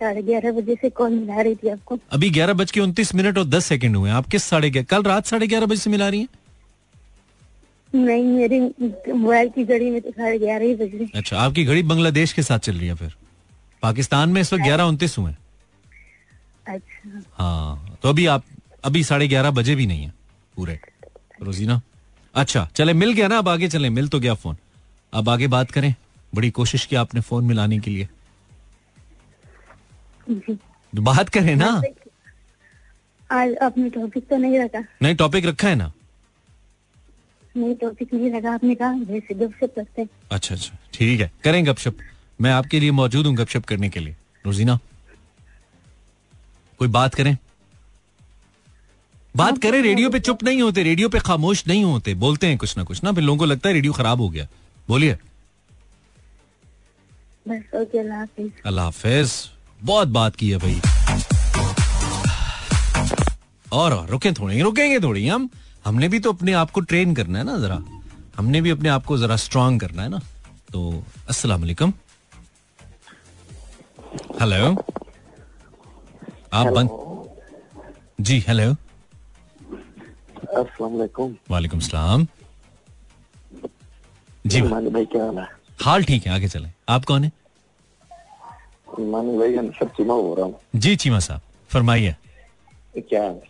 [0.00, 3.38] साढ़े ग्यारह बजे से कॉल मिला रही थी आपको। अभी ग्यारह बज के उनतीस मिनट
[3.38, 6.08] और दस सेकंड हुए आप किस साढ़े ग्यारह कल रात साढ़े ग्यारह बजे से मिला
[6.08, 6.28] रही हैं?
[7.92, 8.60] नहीं मेरी
[9.12, 12.42] मोबाइल की घड़ी में तो साढ़े ग्यारह ही बज रही अच्छा आपकी घड़ी बांग्लादेश के
[12.42, 13.14] साथ चल रही है फिर।
[13.82, 15.32] पाकिस्तान में इस वक्त ग्यारह उनतीस हुए
[16.66, 18.44] अच्छा। हाँ तो अभी आप
[18.84, 20.12] अभी साढ़े ग्यारह बजे भी नहीं है
[20.56, 20.78] पूरे।
[21.42, 21.80] रोजीना?
[22.34, 24.56] अच्छा चले मिल गया ना अब आगे चले। मिल तो गया फ़ोन।
[25.12, 25.94] अब आगे बात करें।
[26.32, 28.08] बड़ी कोशिश की आपने फ़ोन मिलाने के लिए।
[30.30, 30.58] जी
[31.08, 31.70] बात करें ना।
[33.30, 35.92] आज आपने टॉपिक तो नहीं रखा। नहीं टॉपिक रखा है ना?
[37.56, 41.96] नहीं टॉपिक नहीं लगा आपने कहा गपशप करते अच्छा अच्छा ठीक है। करें गपशप।
[42.40, 44.78] मैं आपके लिए मौजूद हूँ गपशप करने के लिए। रोजीना
[46.80, 47.36] कोई बात करें?
[49.34, 52.76] बात करें रेडियो पे चुप नहीं होते रेडियो पे खामोश नहीं होते बोलते हैं कुछ
[52.78, 54.46] ना कुछ ना फिर लोगों को लगता है रेडियो खराब हो गया।
[54.88, 55.16] बोलिए।
[58.66, 59.32] अल्लाह हाफिज।
[59.82, 60.80] बहुत बात की है भाई।
[63.72, 65.48] और और रुके थोड़ी रुकेंगे थोड़ी हम
[65.84, 67.78] हमने भी तो अपने आप को ट्रेन करना है ना जरा।
[68.36, 70.20] हमने भी अपने आप को जरा स्ट्रांग करना है ना।
[70.72, 71.92] तो अस्सलाम वालेकुम।
[74.40, 74.76] हेलो
[76.52, 76.90] आप बंद
[78.20, 82.26] जी हेलो अस्सलाम वालेकुम। वालेकुम सलाम।
[84.44, 85.48] जी। भाई क्या हाल है?
[85.82, 87.32] हाल ठीक है आगे चलें। आप कौन है?
[88.98, 92.14] मानी भाई मैं चीमा हो रहा हूँ। जी चीमा साहब फरमाइए।
[92.98, 93.48] क्या हाल है?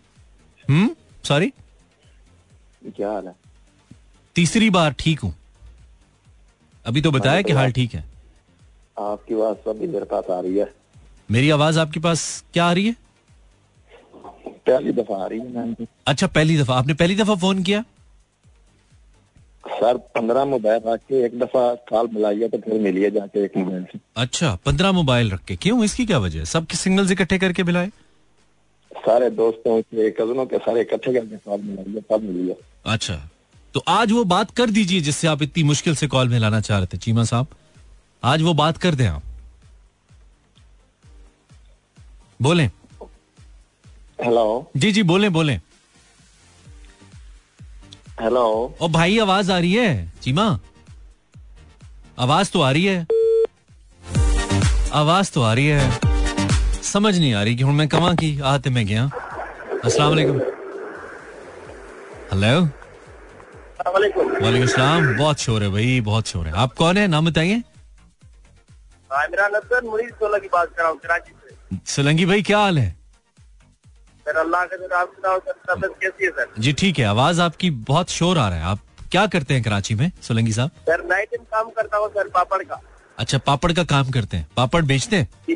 [0.69, 0.89] हम्म
[1.23, 1.51] सॉरी
[2.95, 3.35] क्या हाल है?
[4.35, 5.33] तीसरी बार ठीक हूँ।
[6.85, 8.03] अभी तो बताया कि हाल ठीक है।
[8.99, 10.73] आपकी आवाज़ तो अभी मेरे पास आ रही है।
[11.31, 12.95] मेरी आवाज़ आपके पास क्या आ रही है?
[14.67, 17.83] पहली दफ़ा आ रही है अच्छा पहली दफ़ा। आपने पहली दफ़ा फ़ोन किया?
[19.71, 23.57] सर पंद्रह मोबाइल रख के एक दफ़ा कॉल मिलाई है तो फिर मिलिए जाके एक
[23.57, 25.83] मोबाइल से। अच्छा पंद्रह मोबाइल रख के। क्यों?
[25.83, 26.45] इसकी क्या वजह है?
[26.45, 27.89] सबके सिग्नल्स इकट्ठे करके मिलाए
[28.91, 32.55] सारे दोस्तों के कजनों के सारे इकट्ठे करके कॉल मिलाई है तब मिली है
[32.85, 33.15] अच्छा
[33.73, 36.87] तो आज वो बात कर दीजिए जिससे आप इतनी मुश्किल से कॉल मिलाना चाह रहे
[36.93, 37.47] थे। चीमा साहब
[38.23, 39.23] आज वो बात कर दें आप।
[42.39, 42.69] बोलें।
[44.19, 45.59] हेलो। जी जी बोलें बोलें।
[48.21, 50.11] हेलो ओ भाई आवाज़ आ रही है?
[50.21, 50.59] चीमा?
[52.19, 53.07] आवाज़ तो आ रही है।
[54.93, 55.99] आवाज़ तो आ रही है।
[56.83, 59.09] समझ नहीं आ रही कि हूँ मैं कमा की आते मैं गया।
[59.85, 60.39] अस्सलाम वालेकुम।
[62.33, 62.61] हेलो
[63.93, 67.07] वालेकुम। सलाम बहुत शोर है भाई बहुत शोर है। आप कौन है?
[67.07, 67.63] नाम बताइए।
[69.11, 69.41] हूँ
[71.85, 72.98] सोलंकी भाई क्या हाल है?
[74.29, 76.47] सर अल्लाह का सर आप सुनाओ सर तबियत कैसी है सर?
[76.59, 78.79] जी ठीक है आवाज़ आपकी बहुत शोर आ रहा है। आप
[79.11, 80.71] क्या करते हैं कराची में सोलंगी साहब?
[80.87, 82.79] सर नाइट में काम करता हूँ सर पापड़ का।
[83.17, 85.55] अच्छा पापड़ का काम करते हैं। पापड़ बेचते हैं?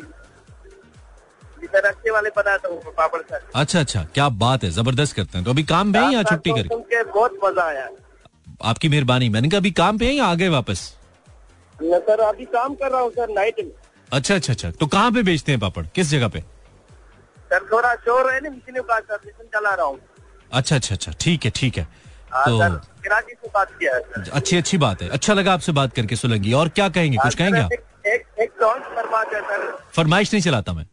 [1.64, 5.44] सर अच्छे वाले बनाता हूँ पापड़ सर। अच्छा अच्छा क्या बात है ज़बरदस्त करते हैं।
[5.44, 7.02] तो अभी काम पे हैं या छुट्टी तो करके?
[7.04, 7.88] बहुत मज़ा आया।
[8.70, 10.80] आपकी मेहरबानी। मैंने कहा अभी काम पे हैं या आ गए वापस?
[11.76, 13.72] सर अभी काम कर रहा हूँ सर नाइट में।
[14.12, 15.86] अच्छा अच्छा अच्छा तो कहाँ पे बेचते हैं पापड़?
[15.94, 16.42] किस जगह पे?
[17.54, 19.98] सर थोड़ा शोर है ना मिशन का सर मिशन चला रहा हूँ।
[20.52, 21.86] अच्छा अच्छा अच्छा ठीक है ठीक है।
[22.32, 22.58] हाँ तो
[23.04, 26.52] कराची से बात किया है अच्छी अच्छी बात है। अच्छा लगा आपसे बात करके सोलंगी।
[26.60, 27.16] और क्या कहेंगे?
[27.16, 27.72] कुछ हाँ, कहेंगे आप?
[28.06, 30.86] एक एक सॉन्ग फरमाते सर। फरमाइश नहीं चलाता मैं।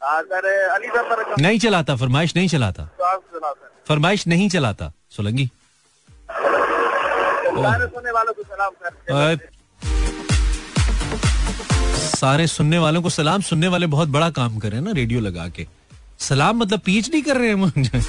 [0.00, 3.54] हाँ सर अली ज़फ़र नहीं चलाता फरमाइश नहीं चलाता। सर।
[3.88, 5.50] फरमाइश नहीं चलाता सुलंगी।
[7.48, 9.36] सुनने वालों को सलाम सर।
[12.06, 15.20] सारे सुनने वालों को सलाम सुनने वाले बहुत बड़ा काम कर रहे हैं ना रेडियो
[15.20, 15.66] लगा के।
[16.20, 18.00] सलाम मतलब पीएचडी कर रहे हैं मुझे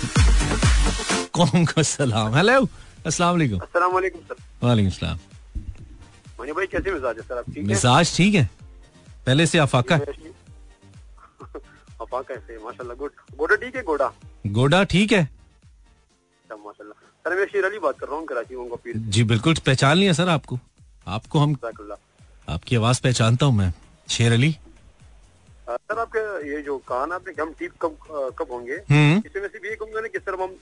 [1.33, 2.67] कौन को सलाम। हेलो
[3.05, 5.19] अस्सलाम वालेकुम। अस्सलाम वालेकुम सर। वालेकुम सलाम।
[6.39, 7.37] मनी भाई कैसे मिजाज है सर?
[7.37, 7.63] आप ठीक है?
[7.63, 8.49] मिजाज ठीक है।
[9.25, 10.05] पहले से आफाका है?
[12.27, 14.11] कैसे माशाल्लाह। गुड गोडा ठीक है गोडा?
[14.47, 19.23] गोडा ठीक है। अच्छा माशाल्लाह। सर मैं शेर अली बात कर रहा हूँ कराची जी
[19.23, 20.59] बिल्कुल। पहचान लिया सर आपको?
[21.07, 21.55] आपको हम
[22.49, 23.73] आपकी आवाज़ पहचानता हूँ मैं।
[24.07, 24.51] शेर अली?
[25.69, 27.97] सर आपके ये जो कहा ना आपने कि हम टीप कब
[28.39, 28.75] कब होंगे?
[28.91, 30.55] हम्म। इसमें मैं सिर्फ़ ये कहूँगा ना कि सर हम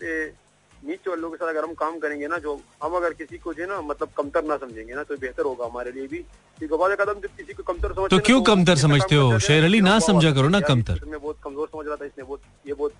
[0.87, 2.53] नीचे वालों के साथ अगर हम काम करेंगे ना जो
[2.83, 5.91] हम अगर किसी को जो ना मतलब कमतर ना समझेंगे ना तो बेहतर होगा हमारे
[5.91, 6.23] लिए भी।
[6.61, 9.39] कदम जब किसी को कमतर समझते तो क्यों कमतर समझते हो?
[9.39, 12.41] शेर अली, ना समझा करो ना कमतर। इसमें बहुत कमज़ोर समझ रहा था इसने बहुत
[12.67, 12.93] ये बहुत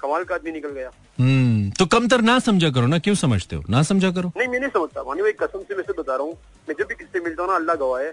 [0.00, 3.62] कमाल का आदमी निकल गया। हम्म तो कमतर ना समझा करो ना क्यों समझते हो?
[3.68, 6.36] ना समझा करो। नहीं मैं नहीं समझता मानी भाई कसम से मैं बता रहा हूँ
[6.68, 8.10] मैं जब भी किससे मिलता हूँ ना अल्लाह गवाह है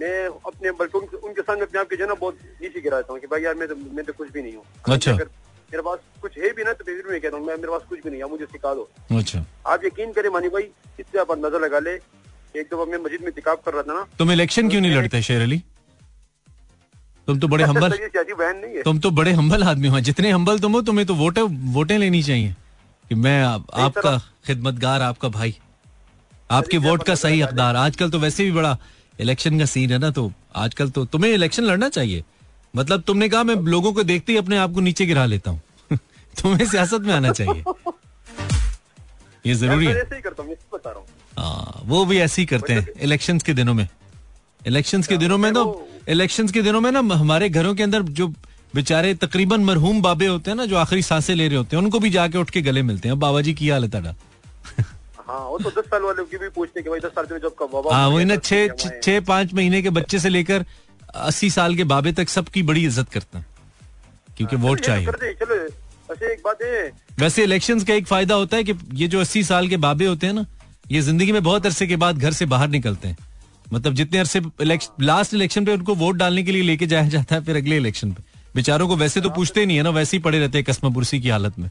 [0.00, 3.12] मैं अपने बल्कि उनके, उनके सामने अपने आप के जो है ना बहुत नीचे गिराता
[3.12, 5.24] हूँ कि भाई यार मैं तो मैं तो कुछ भी नहीं हूँ। अच्छा। अगर
[5.70, 8.10] मेरे पास कुछ है भी ना तो मैं कहता हूँ मैं मेरे पास कुछ भी
[8.10, 10.68] नहीं है मुझे सिखा दो। अच्छा। आप यकीन करें मानी भाई
[11.00, 11.94] इससे आप अंदाज़ा लगा ले
[12.56, 15.22] एक दफ़ा मैं मस्जिद में तिकाब कर रहा था ना। तुम इलेक्शन क्यों नहीं लड़ते
[15.22, 15.62] शेर अली?
[17.28, 20.30] तुम तो बड़े हम्बल सर, बहन नहीं है। तुम तो बड़े हम्बल आदमी हो जितने
[20.30, 21.42] हम्बल तुम हो तुम्हें तो वोटे
[21.74, 22.54] वोटें लेनी चाहिए।
[23.04, 25.54] कि मैं आप, आपका खिदमतगार आपका भाई
[26.50, 28.76] आपके वोट का सही हकदार आजकल तो वैसे भी बड़ा
[29.20, 32.24] इलेक्शन का सीन है ना तो आजकल तो तुम्हें इलेक्शन लड़ना चाहिए।
[32.76, 35.60] मतलब तुमने कहा मैं लोगों को देखते ही अपने आप को नीचे गिरा लेता हूँ।
[36.42, 37.64] तुम्हें सियासत में आना चाहिए।
[39.46, 40.22] ये ज़रूरी है। ऐसे ही
[41.88, 43.88] वो भी ऐसे ही करते हैं इलेक्शंस के दिनों में।
[44.66, 48.28] इलेक्शंस के दिनों में तो इलेक्शंस के दिनों में ना हमारे घरों के अंदर जो
[48.74, 51.98] बेचारे तकरीबन मरहूम बाबे होते हैं ना जो आखिरी साँसें ले रहे होते हैं उनको
[51.98, 54.16] भी जाके उठ के गले मिलते हैं। बाबा जी की हालत है
[55.28, 57.54] हाँ वो तो दस साल वाले की भी पूछते कि भाई दस साल में जब
[57.58, 60.64] कब बाबा हाँ वही ना पाँच महीने के बच्चे से लेकर
[61.14, 63.46] अस्सी साल के बाबे तक सबकी बड़ी इज़्ज़त करते हैं
[64.36, 65.54] क्योंकि वोट तो चाहिए। कर चलो
[66.14, 69.42] ऐसे एक बात है। वैसे इलेक्शंस का एक फ़ायदा होता है कि ये जो अस्सी
[69.44, 70.44] साल के बाबे होते हैं ना
[70.90, 73.16] ये ज़िंदगी में बहुत अरसे के बाद घर से बाहर निकलते हैं।
[73.72, 74.40] मतलब जितने अरसे
[75.02, 78.12] लास्ट इलेक्शन पे उनको वोट डालने के लिए लेके जाया जाता है फिर अगले इलेक्शन
[78.12, 78.22] पे।
[78.54, 81.20] बेचारों को वैसे तो पूछते नहीं है ना वैसे ही पड़े रहते हैं कस्मा पुरसी
[81.20, 81.70] की हालत में।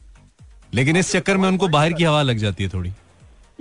[0.74, 2.92] लेकिन इस चक्कर में उनको बाहर की हवा लग जाती है थोड़ी।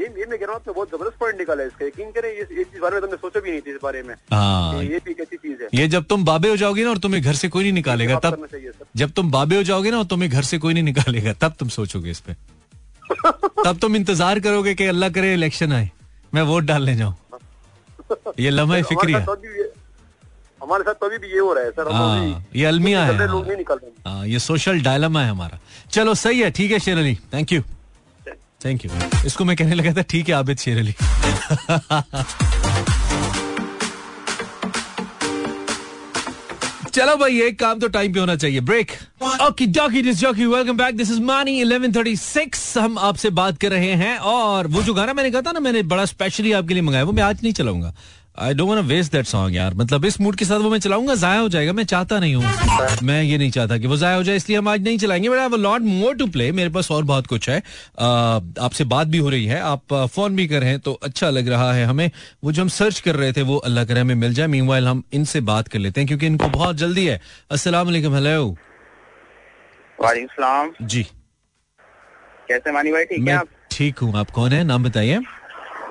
[0.08, 2.30] ये ये मैं कह रहा हूँ आपने बहुत ज़बरदस्त पॉइंट निकाला है इसका। यकीन करें
[2.32, 5.00] इस इस बारे में तुमने सोचा भी नहीं थी इस बारे में हाँ। कि ये
[5.06, 7.50] भी एक चीज़ है। ये जब तुम बाबे हो जाओगे ना और तुम्हें घर से
[7.50, 8.48] कोई नहीं निकालेगा तब
[8.96, 11.70] जब तुम बाबे हो जाओगे ना और तुम्हें घर से कोई नहीं निकालेगा तब तुम
[11.78, 12.34] सोचोगे इस पे।
[13.65, 15.89] तब तुम इंतज़ार करोगे कि अल्लाह करे इलेक्शन आए।
[16.34, 17.15] मैं वोट डालने जाऊँ।
[18.39, 19.70] ये लम्हा फिक्री है तो ये-
[20.62, 23.58] हमारे साथ तो भी ये हो रहा है सर। हाँ ये अलमिया है। लोग नहीं
[23.58, 25.60] निकल रहे हाँ। ये सोशल डायलमा है हमारा।
[25.91, 27.15] चलो सही है ठीक है Sher Ali.
[27.34, 27.62] Thank you
[28.62, 28.91] thank you
[29.26, 30.93] इसको मैं कहने लगा था, ठीक है, आबिद शेर अली.
[36.91, 38.91] चलो भाई, एक काम तो टाइम पे होना चाहिए। Break
[39.41, 43.91] okay jockey this jockey welcome back this is Maani 1136 हम आपसे बात कर रहे
[43.96, 47.04] हैं, और वो जो गाना मैंने कहा था ना, मैंने बड़ा स्पेशली आपके लिए मंगाया,
[47.04, 47.93] वो मैं आज नहीं चलाऊँगा।
[48.39, 51.15] I don't want waste that song यार। मतलब इस मूड के साथ वो मैं चलाऊँगा
[51.15, 54.23] जाया हो जाएगा। मैं चाहता नहीं हूँ। मैं ये नहीं चाहता कि वो जाया हो
[54.23, 56.69] जाए इसलिए हम आज नहीं चलाएँगे। But I have a lot more to play मेरे
[56.69, 60.60] पास और बहुत कुछ है। आपसे बात भी हो रही है। आप फ़ोन भी कर
[60.60, 62.10] रहे हैं तो अच्छा लग रहा है हमें।
[62.43, 65.04] वो जो हम सर्च कर रहे थे वो अल्लाह करे हमें मिल जाए। मीनवाइल हम
[65.13, 67.21] इनसे बात कर लेते हैं क्योंकि इनको बहुत जल्दी है।
[67.52, 68.45] अस्सलाम वालेकुम। हेलो
[70.00, 71.04] वालेकुम सलाम। जी।
[72.50, 73.06] कैसे मानी भाई?
[73.06, 73.47] ठीक है आप?
[73.71, 74.63] ठीक हूँ। आप कौन है?
[74.63, 75.15] नाम बताइए।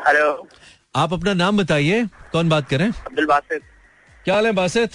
[0.07, 0.49] हेलो
[0.97, 2.87] आप अपना नाम बताइए कौन बात करें?
[2.87, 3.63] अब्दुल बासित।
[4.25, 4.93] क्या हाल है बासित?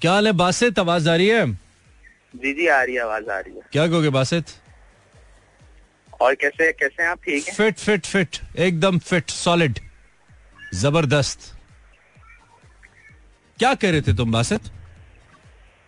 [0.00, 0.78] क्या हाल है बासित?
[0.78, 1.46] आवाज़ आ रही है?
[2.36, 4.44] जी जी आ रही है आवाज़ आ रही है। क्या कहोगे बासित?
[6.20, 7.18] और कैसे कैसे हैं आप?
[7.24, 7.54] ठीक हैं?
[7.54, 9.78] फिट फिट फिट एकदम फिट सॉलिड
[10.74, 11.54] ज़बरदस्त।
[13.58, 14.60] क्या कह रहे थे तुम बासित?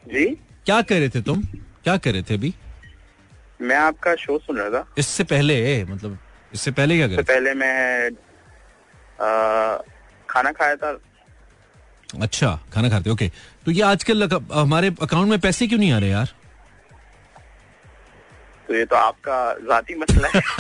[0.04, 0.26] जी?
[0.66, 1.42] क्या कह रहे थे तुम?
[1.84, 2.54] क्या कह रहे थे अभी?
[3.60, 6.18] मैं आपका शो सुन रहा था। इससे पहले मतलब
[6.54, 7.12] इससे पहले क्या कर?
[7.12, 8.10] इससे पहले मैं
[9.20, 9.76] आ,
[10.28, 10.98] खाना खाया था।
[12.22, 13.30] अच्छा खाना खाते ओके।
[13.64, 16.28] तो ये आजकल हमारे अकाउंट में पैसे क्यों नहीं आ रहे यार?
[18.68, 20.40] तो ये तो आपका जाती मसला है।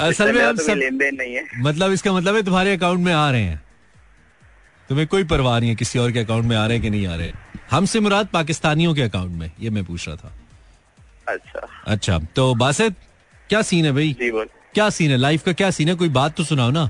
[0.00, 3.00] असल में हम तो सब लेन देन नहीं है। मतलब इसका मतलब है तुम्हारे अकाउंट
[3.00, 3.62] में आ रहे हैं।
[4.88, 7.06] तुम्हें कोई परवाह नहीं है किसी और के अकाउंट में आ रहे हैं कि नहीं
[7.06, 7.32] आ रहे
[7.70, 10.32] हमसे मुराद पाकिस्तानियों के अकाउंट में ये मैं पूछ रहा था।
[11.28, 12.94] अच्छा। अच्छा तो बासित
[13.50, 14.16] क्या सीन है भाई?
[14.74, 15.16] क्या सीन है?
[15.16, 15.94] लाइफ का क्या सीन है?
[15.94, 16.84] कोई बात तो सुनाओ ना।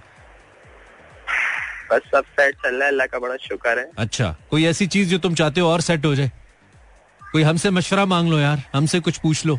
[1.92, 5.08] बस सब सेट चल रहा है। अल्लाह का बड़ा शुक्र है। अच्छा कोई ऐसी चीज़
[5.08, 6.30] जो तुम चाहते हो और सेट हो जाए?
[7.32, 9.58] कोई हमसे मशवरा मांग लो यार। हमसे कुछ पूछ लो।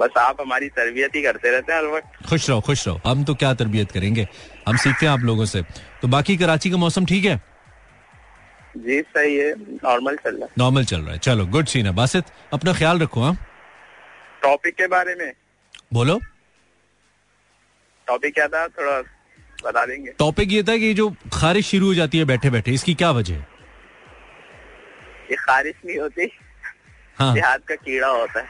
[0.00, 3.24] बस आप हमारी तरबियत ही करते रहते हैं हर वक्त। खुश रहो खुश रहो। हम
[3.24, 4.28] तो क्या तरबियत करेंगे?
[4.68, 5.62] हम सीखते हैं आप लोगों से।
[6.02, 7.36] तो बाकी कराची का मौसम ठीक है?
[8.76, 11.92] जी सही है। नॉर्मल चल रहा है। नॉर्मल चल रहा है। चलो गुड सीन है।
[11.92, 13.46] बासित अपना ख्याल रखो हाँ?
[14.42, 15.32] टॉपिक के बारे में?
[15.92, 16.20] बोलो।
[18.06, 18.68] टॉपिक क्या था?
[18.68, 19.00] थोड़ा
[19.64, 22.94] बता देंगे। टॉपिक ये था कि जो खारिश शुरू हो जाती है बैठे बैठे इसकी
[22.94, 23.48] क्या वजह है?
[25.30, 26.30] ये खारिश नहीं होती।
[27.16, 28.46] हाँ। ये हाथ का कीड़ा होता है।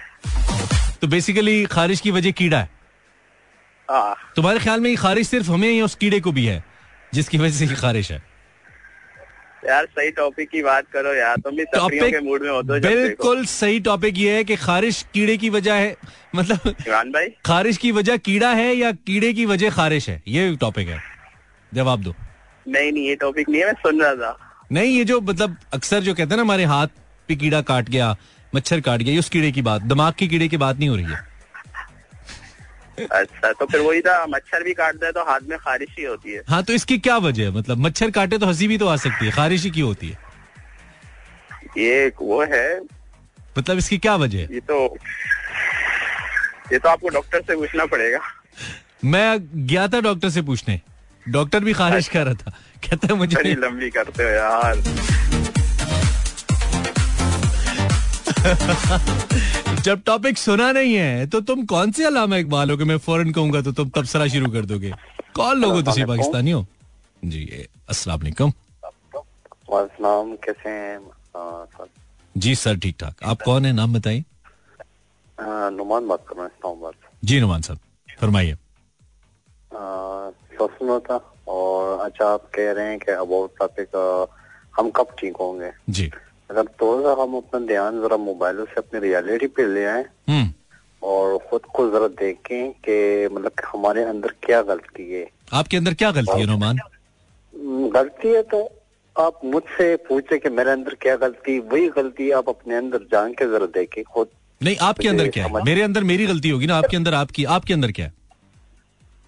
[1.01, 2.71] तो बेसिकली खारिश की वजह कीड़ा है।
[3.91, 6.65] हाँ। तुम्हारे ख्याल में ये खारिश सिर्फ़ हमें या उस कीड़े को भी है
[7.15, 8.30] जिसकी वजह से ये खारिश है?
[9.67, 12.89] यार सही टॉपिक की बात करो यार तुम भी टॉपिक के मूड में हो देखो।
[12.89, 15.97] बिल्कुल सही टॉपिक ये है कि खारिश कीड़े की वजह है।
[16.37, 17.29] मतलब इमरान भाई?
[17.45, 20.23] खारिश की वजह कीड़ा है या कीड़े की वजह खारिश है?
[20.29, 21.01] ये टॉपिक है।
[21.73, 22.15] जवाब दो।
[22.69, 26.01] नहीं नहीं ये टॉपिक नहीं है मैं सुन रहा था। नहीं ये जो मतलब अक्सर
[26.01, 26.89] जो कहते हैं ना हमारे हाथ
[27.29, 28.17] पे कीड़ा काट गया
[28.55, 30.97] मच्छर काट गया ये उस कीड़े की बात दिमाग की कीड़े की बात नहीं हो
[30.97, 31.30] रही है।
[33.13, 36.33] अच्छा तो फिर वही था मच्छर भी काटता है तो हाथ में खारिश ही होती
[36.33, 37.51] है। हाँ तो इसकी क्या वजह है?
[37.51, 40.19] मतलब मच्छर काटे तो हँसी भी तो आ सकती है खारिश ही क्यों होती है?
[41.79, 42.81] ये वो है।
[43.59, 44.45] मतलब इसकी क्या वजह है?
[44.55, 44.97] ये तो
[46.73, 48.19] ये तो आपको डॉक्टर से पूछना पड़ेगा।
[49.05, 50.81] मैं गया था डॉक्टर से पूछने।
[51.29, 52.51] डॉक्टर भी खारिश कर रहा था।
[52.85, 54.77] कहता है मुझे लंबी करते हो यार।
[59.85, 63.31] जब टॉपिक सुना नहीं है तो तुम कौन से अलामा इकबाल हो कि मैं फ़ौरन
[63.33, 64.91] कहूँगा तो तुम तबसरा शुरू कर दोगे?
[65.35, 66.67] कौन लोग हो तुम पाकिस्तानी हो?
[67.25, 68.53] जी ए, अस्सलाम वालेकुम।
[69.71, 71.01] वालेकुम कैसे हैं?
[72.35, 73.73] जी सर ठीक ठाक। आप कौन है?
[73.73, 74.25] नाम बताइए।
[75.73, 76.93] नुमान बात कर रहा हूँ
[77.25, 77.79] जी नुमान साहब
[78.21, 78.57] फरमाइए।
[81.49, 83.97] और अच्छा आप कह रहे हैं कि अबाउट टॉपिक
[84.75, 85.71] हम कब ठीक होंगे?
[85.91, 86.11] जी।
[86.51, 90.49] अगर तो जरा हम अपना ध्यान जरा मोबाइलों से अपनी रियलिटी पे ले आए हम्म।
[91.03, 92.97] और खुद को जरा देखें कि
[93.35, 98.43] मतलब हमारे अंदर क्या गलती है। आपके अंदर क्या गलती है नुमान हम्म, गलती है
[98.53, 98.69] तो
[99.17, 103.51] आप मुझसे पूछे कि मेरे अंदर क्या गलती वही गलती आप अपने अंदर जान के
[103.53, 104.29] जरा देखें खुद।
[104.61, 105.63] नहीं आपके अंदर क्या है?
[105.65, 108.13] मेरे अंदर मेरी गलती होगी ना आपके अंदर आपकी आपके अंदर क्या है?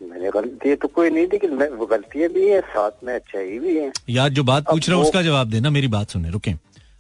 [0.03, 1.57] मेरी गलती तो कोई नहीं लेकिन
[1.91, 5.23] गलतियाँ भी है साथ में अच्छाई भी है। यार जो बात पूछ रहा हूँ उसका
[5.23, 6.55] जवाब देना मेरी बात सुने रुके।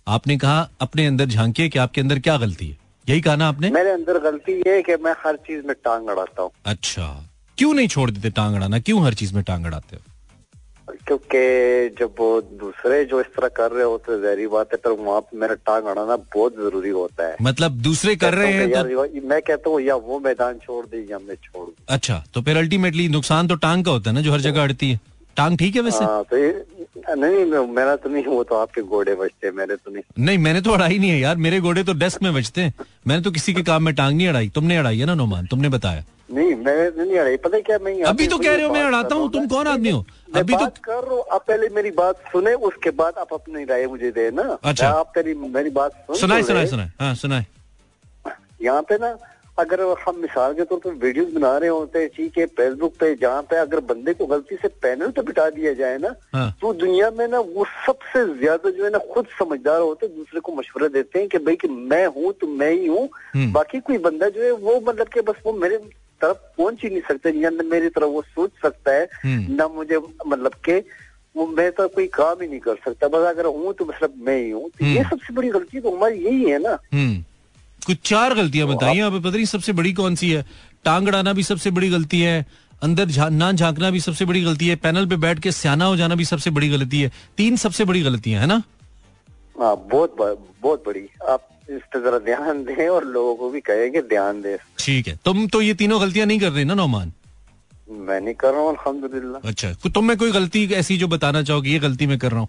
[0.07, 2.77] आपने कहा अपने अंदर झांकिए कि आपके अंदर क्या गलती है?
[3.07, 3.71] यही कहा ना आपने?
[3.71, 7.07] मेरे अंदर गलती ये है कि मैं हर चीज़ में टांग अड़ाता हूँ। अच्छा।
[7.59, 8.79] क्यों नहीं छोड़ देते टांग अड़ाना?
[8.81, 10.03] क्यों हर चीज़ में टांग अड़ाते हो?
[11.07, 15.21] क्योंकि जब वो दूसरे जो इस तरह कर रहे होते जहरी बात है पर वहाँ
[15.21, 19.41] पे मेरा टांग अड़ाना बहुत ज़रूरी होता है। मतलब दूसरे कर रहे हैं तो मैं
[19.43, 23.49] कहता हूँ या वो मैदान छोड़ दे या मैं छोड़ अच्छा तो फिर अल्टीमेटली नुकसान
[23.49, 25.01] तो टांग का होता है ना जो हर जगह अड़ती है।
[25.37, 26.05] टांग ठीक है वैसे?
[26.05, 26.65] हाँ तो ये
[27.17, 30.61] नहीं मेरा तो नहीं वो तो आपके घोड़े बचते हैं मेरे तो नहीं। नहीं मैंने
[30.61, 32.75] तो अड़ाई नहीं है यार मेरे घोड़े तो डेस्क में बचते हैं।
[33.07, 35.47] मैंने तो किसी के काम में टांग नहीं अड़ाई। तुमने अड़ाई है ना नोमान?
[35.47, 38.73] तुमने बताया। नहीं मैं नहीं अड़ाई पता है क्या मैं अभी तो कह रहे हो
[38.73, 40.05] मैं अड़ाता हूँ तुम कौन आदमी हो?
[40.35, 43.87] अभी तो कर रहा हूँ आप पहले मेरी बात सुने उसके बाद आप अपनी राय
[43.87, 47.47] मुझे दे ना अच्छा। आप मेरी बात सुनाए तो सुनाए सुनाए हाँ सुनाए
[48.63, 49.17] यहाँ पे ना
[49.59, 53.15] अगर हम मिसाल के तौर पर वीडियोस बना रहे होते हैं ठीक है फेसबुक पे
[53.15, 56.73] जहाँ पे अगर बंदे को गलती से पैनल पे बिठा दिया जाए ना हाँ। तो
[56.75, 60.55] दुनिया में ना वो सबसे ज़्यादा जो है ना खुद समझदार होते हैं दूसरे को
[60.55, 63.99] मशवरा देते हैं कि भाई कि मैं हूँ तो मैं ही हूँ हम्म। बाकी कोई
[63.99, 65.79] बंदा जो है वो मतलब कि बस वो मेरे
[66.21, 69.67] तरफ़ पहुँच ही नहीं सकता या न मेरी तरफ़ वो सोच सकता है हम्म। ना
[69.69, 70.79] मुझे मतलब के
[71.37, 74.37] वो मैं तो कोई काम ही नहीं कर सकता बस अगर हूँ तो मतलब मैं
[74.37, 76.79] ही हूँ तो ये हम्म। सबसे बड़ी गलती तो हमारी यही है ना
[77.87, 80.45] कुछ चार गलतियाँ बताइए आप पता नहीं सबसे बड़ी कौन सी है।
[80.85, 82.45] टांग अड़ाना भी सबसे बड़ी गलती है
[82.83, 85.97] अंदर झा, ना झांकना भी सबसे बड़ी गलती है पैनल पे बैठ के सियाना हो
[85.97, 88.63] जाना भी सबसे बड़ी गलती है। तीन सबसे बड़ी गलतियाँ है ना?
[89.57, 90.17] हाँ बहुत
[90.63, 94.41] बहुत बड़ी। आप इस पे जरा ध्यान दें और लोगों को भी कहें कि ध्यान
[94.43, 97.13] दें। ठीक है। तुम तो ये तीनों गलतियाँ नहीं कर रहे ना नौमान?
[97.91, 101.71] मैं नहीं कर रहा हूँ अल्हम्दुलिल्लाह। अच्छा तुम में कोई गलती ऐसी जो बताना चाहोगे
[101.71, 102.49] ये गलती मैं कर रहा हूँ।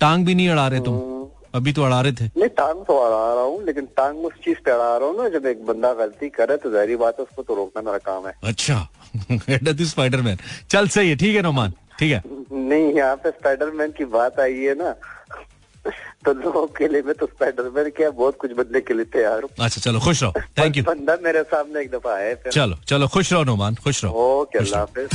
[0.00, 1.15] टांग भी नहीं अड़ा रहे तुम।
[1.56, 4.58] अभी तो अड़ा रहे थे। नहीं टांग तो अड़ा रहा हूँ लेकिन टांग उस चीज़
[4.64, 7.42] पे अड़ा रहा हूँ ना जब एक बंदा गलती करे तो जहरी बात है उसको
[7.42, 8.76] तो रोकना मेरा काम है। अच्छा
[9.86, 10.38] स्पाइडरमैन
[10.70, 14.54] चल सही है ठीक है नोमान ठीक है। नहीं यहाँ पे स्पाइडरमैन की बात आई
[14.54, 14.94] है ना
[16.24, 19.50] तो लोगों के लिए मैं तो स्पाइडरमैन क्या बहुत कुछ बदले के लिए तैयार हूँ।
[19.64, 23.32] अच्छा चलो खुश रहो थैंक यू बंदा मेरे सामने एक दफ़ा है चलो चलो खुश
[23.32, 25.08] रहो नोमान खुश रहो। ओके अल्लाह हाफिज।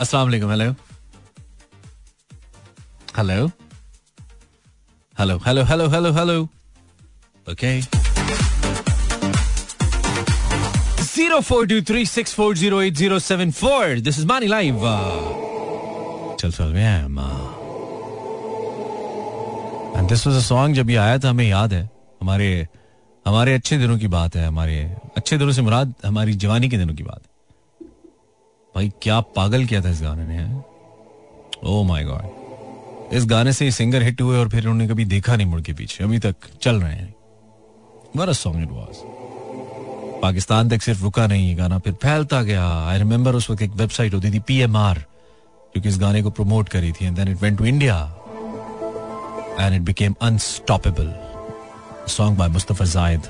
[0.00, 0.74] अस्सलाम वालेकुम hello.
[3.16, 3.46] Hello
[5.16, 6.36] hello hello hello hello hello
[7.46, 7.80] okay
[11.02, 14.80] zero four two three six four zero eight zero seven four this is Maani live
[16.40, 16.76] चल चल
[19.96, 21.88] and this was a song जब ये आया था, हमें याद है।
[22.20, 22.66] हमारे
[23.26, 24.82] हमारे अच्छे दिनों की बात है, हमारे
[25.16, 27.30] अच्छे दिनों से मुराद, हमारी जवानी के दिनों की बात है।
[28.74, 30.62] भाई, क्या पागल किया था इस गाने ने
[31.64, 32.41] ओ माय गॉड
[33.12, 36.04] इस गाने से सिंगर हिट हुए और फिर उन्होंने कभी देखा नहीं मुड़ के पीछे।
[36.04, 37.14] अभी तक चल रहे हैं।
[38.16, 38.96] A song it was.
[40.22, 43.70] Pakistan तक सिर्फ़ रुका नहीं ये गाना, फिर फैलता गया। आई रिमेम्बर उस वक्त एक
[43.76, 44.98] वेबसाइट होती थी पीएमआर
[45.76, 47.96] जो कि इस गाने को प्रमोट करी थी। And then it went to India
[49.60, 51.14] and it became unstoppable
[52.08, 53.22] song by Mustafa Zahid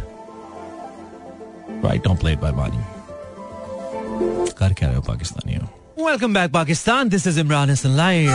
[1.85, 2.85] right on played by Maani
[4.59, 5.67] कर क्या रहे हो पाकिस्तानियों
[6.07, 8.31] welcome back Pakistan this is Imran Hasan live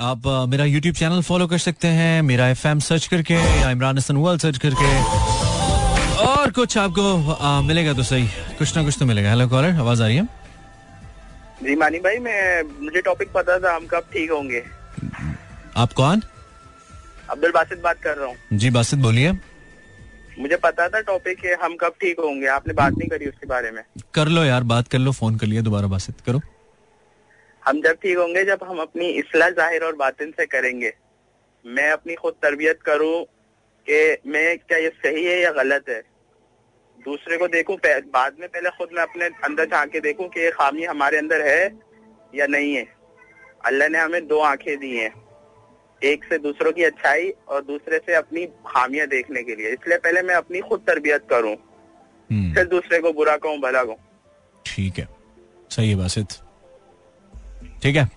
[0.00, 4.16] आप मेरा यूट्यूब चैनल फॉलो कर सकते हैं मेरा एफ़ सर्च करके या इमरान हसन
[4.16, 4.90] वर्ल्ड सर्च करके।
[6.22, 7.02] और कुछ आपको
[7.34, 8.26] uh, मिलेगा तो सही।
[8.58, 10.24] कुछ ना कुछ तो मिलेगा। हेलो कॉलर आवाज़ आ रही है?
[11.62, 14.62] जी मानी भाई मैं मुझे टॉपिक पता था हम कब ठीक होंगे।
[15.76, 16.22] आप कौन?
[17.30, 19.32] अब्दुल बासित बात कर रहा हूँ। जी बासित बोलिए।
[20.38, 23.70] मुझे पता था टॉपिक है हम कब ठीक होंगे। आपने बात नहीं करी उसके बारे
[23.70, 23.82] में।
[24.14, 26.40] कर लो यार बात कर लो फ़ोन कर लिया दोबारा बासित। करो।
[27.62, 30.92] हम जब ठीक होंगे जब हम अपनी इसलाह ज़ाहिर और बातिन से करेंगे।
[31.64, 33.22] मैं अपनी खुद तरबियत करूँ
[33.86, 36.00] कि मैं क्या ये सही है या गलत है?
[37.00, 40.50] दूसरे को देखूँ बाद में पहले खुद मैं अपने अंदर झाँक के देखूँ कि ये
[40.50, 41.64] खामी हमारे अंदर है
[42.34, 42.86] या नहीं है।
[43.66, 45.12] अल्लाह ने हमें दो आँखें दी हैं।
[46.02, 50.22] एक से दूसरों की अच्छाई और दूसरे से अपनी खामियाँ देखने के लिए। इसलिए पहले
[50.22, 53.96] मैं अपनी खुद तरबियत करूँ हम्म, फिर दूसरे को बुरा कहूँ भला कहूँ।
[54.66, 55.08] ठीक है।
[55.70, 56.26] सही है बासित।
[57.82, 58.08] ठीक है?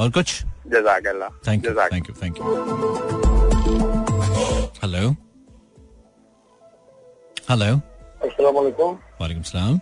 [0.00, 0.42] और कुछ?
[0.72, 2.44] Thank you thank you thank you
[4.82, 5.10] hello
[7.50, 7.74] hello
[8.26, 9.78] अस्सलाम वालेकुम सलाम।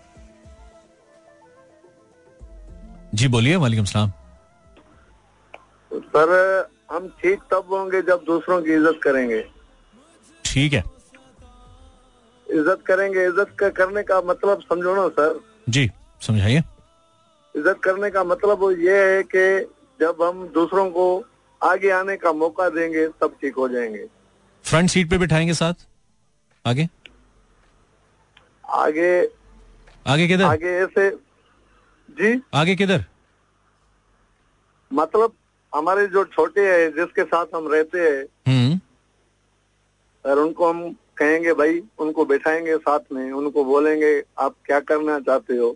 [3.13, 4.11] जी बोलिए वालेकुम सलाम।
[5.91, 6.29] सर
[6.91, 9.41] हम ठीक तब होंगे जब दूसरों की इज़्ज़त करेंगे।
[10.45, 10.83] ठीक है।
[12.47, 15.39] इज़्ज़त करेंगे इज़्ज़त करने का मतलब समझो ना सर।
[15.69, 15.89] जी
[16.21, 16.63] समझाइए।
[17.55, 19.45] इज़्ज़त करने का मतलब ये है कि
[19.99, 21.05] जब हम दूसरों को
[21.61, 24.05] आगे आने का मौका देंगे तब ठीक हो जाएँगे।
[24.65, 25.73] फ्रंट सीट पे बिठाएँगे साथ?
[26.65, 26.87] आगे?
[28.69, 29.29] आगे
[30.07, 30.43] आगे किधर?
[30.43, 31.09] आगे ऐसे
[32.09, 32.41] जी?
[32.53, 33.03] आगे किधर?
[34.91, 35.33] मतलब
[35.73, 38.79] हमारे जो छोटे हैं जिसके साथ हम रहते हैं हम्म।
[40.25, 45.57] और उनको हम कहेंगे भाई उनको बैठाएँगे साथ में उनको बोलेंगे आप क्या करना चाहते
[45.57, 45.75] हो?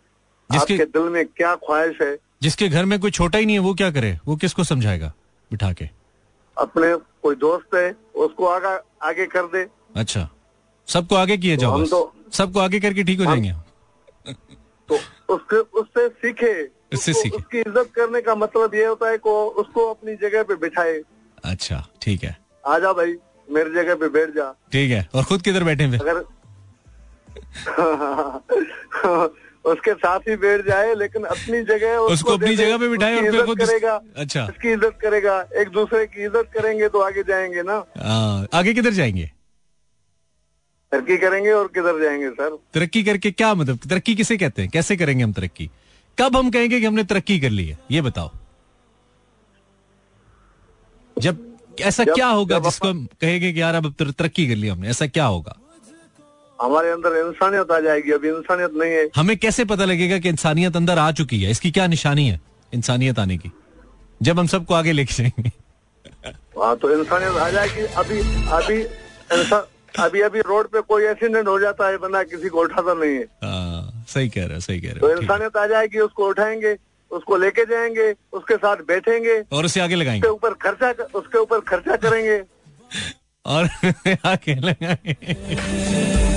[0.52, 2.18] जिसके- आपके दिल में क्या ख्वाहिश है?
[2.42, 4.20] जिसके घर में कोई छोटा ही नहीं है वो क्या करे?
[4.26, 5.14] वो किसको समझाएगा
[5.52, 5.90] बिठा के
[6.58, 10.30] अपने कोई दोस्त है उसको आगा आगे कर दे। अच्छा।
[10.88, 13.54] सबको आगे किए जाओ हम तो- सबको आगे करके ठीक हो जाएँगे।
[14.90, 15.00] तो
[15.36, 19.90] उसके उससे सीखे। उससे सीखे। उसकी इज़्ज़त करने का मतलब ये होता है को उसको
[19.90, 21.02] अपनी जगह पे बिठाए।
[21.44, 22.38] अच्छा ठीक है।
[22.68, 23.16] आ आजा भाई
[23.52, 26.26] मेरी जगह पे बैठ जा। ठीक है और खुद किधर बैठे अगर
[29.68, 33.66] उसके साथ ही बैठ जाए लेकिन अपनी जगह उसको अपनी जगह पे बिठाए और फिर
[33.66, 38.46] करेगा। अच्छा। उसकी इज़्ज़त करेगा। एक दूसरे की इज़्ज़त करेंगे तो आगे जाएँगे ना। आ,
[38.60, 39.32] आगे किधर जाएँगे?
[40.92, 42.58] तरक्की करेंगे और किधर जाएँगे सर?
[42.74, 43.78] तरक्की करके क्या मतलब?
[43.78, 44.72] तरक्की किसे कहते हैं?
[44.72, 45.70] कैसे करेंगे हम तरक्की?
[46.20, 47.80] कब हम कहेंगे कि हमने तरक्की कर ली है?
[47.92, 48.32] ये बताओ।
[51.20, 54.56] जब ऐसा जब- क्या होगा जब जिसको हम कहेंगे कि यार अब तर- तरक्की कर
[54.56, 55.58] ली हमने ऐसा क्या होगा?
[56.62, 60.76] हमारे अंदर इंसानियत आ जाएगी अभी इंसानियत नहीं है। हमें कैसे पता लगेगा कि इंसानियत
[60.76, 61.52] अंदर आ चुकी है?
[61.52, 62.40] इसकी क्या निशानी है
[62.74, 63.52] इंसानियत आने की?
[64.22, 65.52] जब हम सबको आगे लेके जाएँगे।
[66.62, 68.20] हाँ तो इंसानियत आ जाएगी। अभी
[68.52, 68.82] अभी
[69.38, 69.64] इंसान
[70.04, 73.24] अभी अभी रोड पे कोई एक्सीडेंट हो जाता है बंदा किसी को उठाता नहीं है।
[73.24, 76.76] आ, सही कह रहे हो सही कह रहे तो। इंसानियत आ जाएगी उसको उठाएँगे
[77.12, 81.60] उसको लेके जाएँगे उसके साथ बैठेंगे। और उसे आगे उसके लगाएँगे ऊपर खर्चा उसके ऊपर
[81.60, 82.42] खर्चा करेंगे।
[83.46, 83.70] और
[84.26, 86.37] आगे लगाएँगे।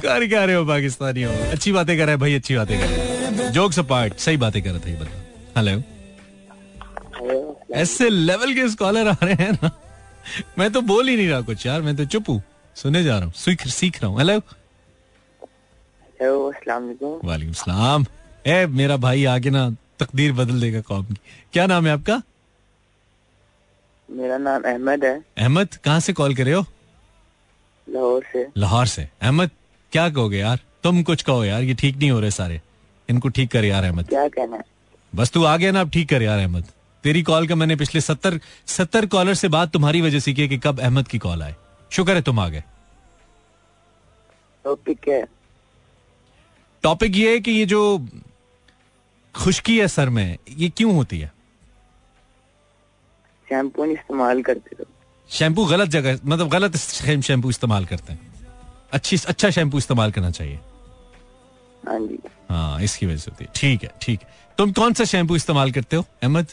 [0.00, 2.98] कर क्या रहे हो। पाकिस्तानियों अच्छी बातें कर रहे हैं भाई अच्छी बातें कर रहे
[2.98, 5.82] हैं। जोक्स अपार्ट सही बातें कर रहा था ये बता। हेलो
[7.74, 9.70] ऐसे लेवल के स्कॉलर आ रहे हैं ना।
[10.58, 12.42] मैं तो बोल ही नहीं रहा कुछ यार मैं तो चुप हूँ।
[12.76, 14.40] सुने जा रहा हूँ सीख सीख रहा हूँ। हेलो
[17.24, 18.06] वालेकुम। सलाम।
[18.46, 19.68] ए मेरा भाई आगे ना
[20.00, 21.16] तकदीर बदल देगा कौम की।
[21.52, 22.22] क्या नाम है आपका?
[24.08, 26.64] मेरा नाम अहमद है। अहमद कहाँ से कॉल करे हो?
[27.86, 29.50] लाहौर से। लाहौर से। अहमद
[29.92, 30.58] क्या कहोगे यार?
[30.82, 32.60] तुम कुछ कहो यार ये ठीक नहीं हो रहे सारे।
[33.08, 34.62] इनको ठीक कर यार अहमद। क्या कहना
[35.12, 36.64] बस तू आ गया ना अब ठीक कर यार अहमद।
[37.04, 40.58] तेरी कॉल का मैंने पिछले सत्तर सत्तर कॉलर से बात तुम्हारी वजह से की कि
[40.58, 41.54] कब अहमद की कॉल आए।
[41.90, 42.62] शुक्र है तुम आ गए।
[44.64, 45.24] टॉपिक है?
[46.82, 48.08] टॉपिक ये है कि ये जो
[49.34, 51.32] खुशकी है सर में ये क्यों होती है?
[53.48, 54.84] शैम्पू नहीं इस्तेमाल करते
[55.30, 58.29] शैम्पू गलत जगह मतलब गलत शैम्पू इस्तेमाल करते हैं।
[58.92, 60.58] अच्छी अच्छा शैम्पू इस्तेमाल करना चाहिए।
[61.86, 61.98] हाँ
[62.50, 64.28] हाँ इसकी वजह से होती है। ठीक है ठीक है।
[64.58, 66.46] तुम कौन सा शैम्पू इस्तेमाल करते हो अहमद?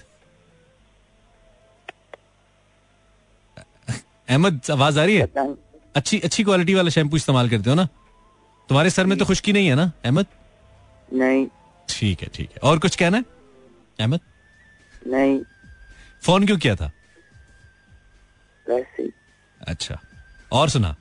[4.29, 5.27] अहमद आवाज़ आ रही है?
[5.95, 7.85] अच्छी अच्छी क्वालिटी वाला शैम्पू इस्तेमाल करते हो ना?
[8.69, 10.25] तुम्हारे सर में तो खुश्की नहीं है ना अहमद?
[11.13, 11.47] नहीं।
[11.89, 13.25] ठीक है ठीक है। और कुछ कहना है
[13.99, 14.19] अहमद?
[15.07, 15.39] नहीं।
[16.23, 16.91] फ़ोन क्यों किया था?
[18.65, 19.09] वैसे
[19.61, 19.99] अच्छा।
[20.51, 20.95] और सुना।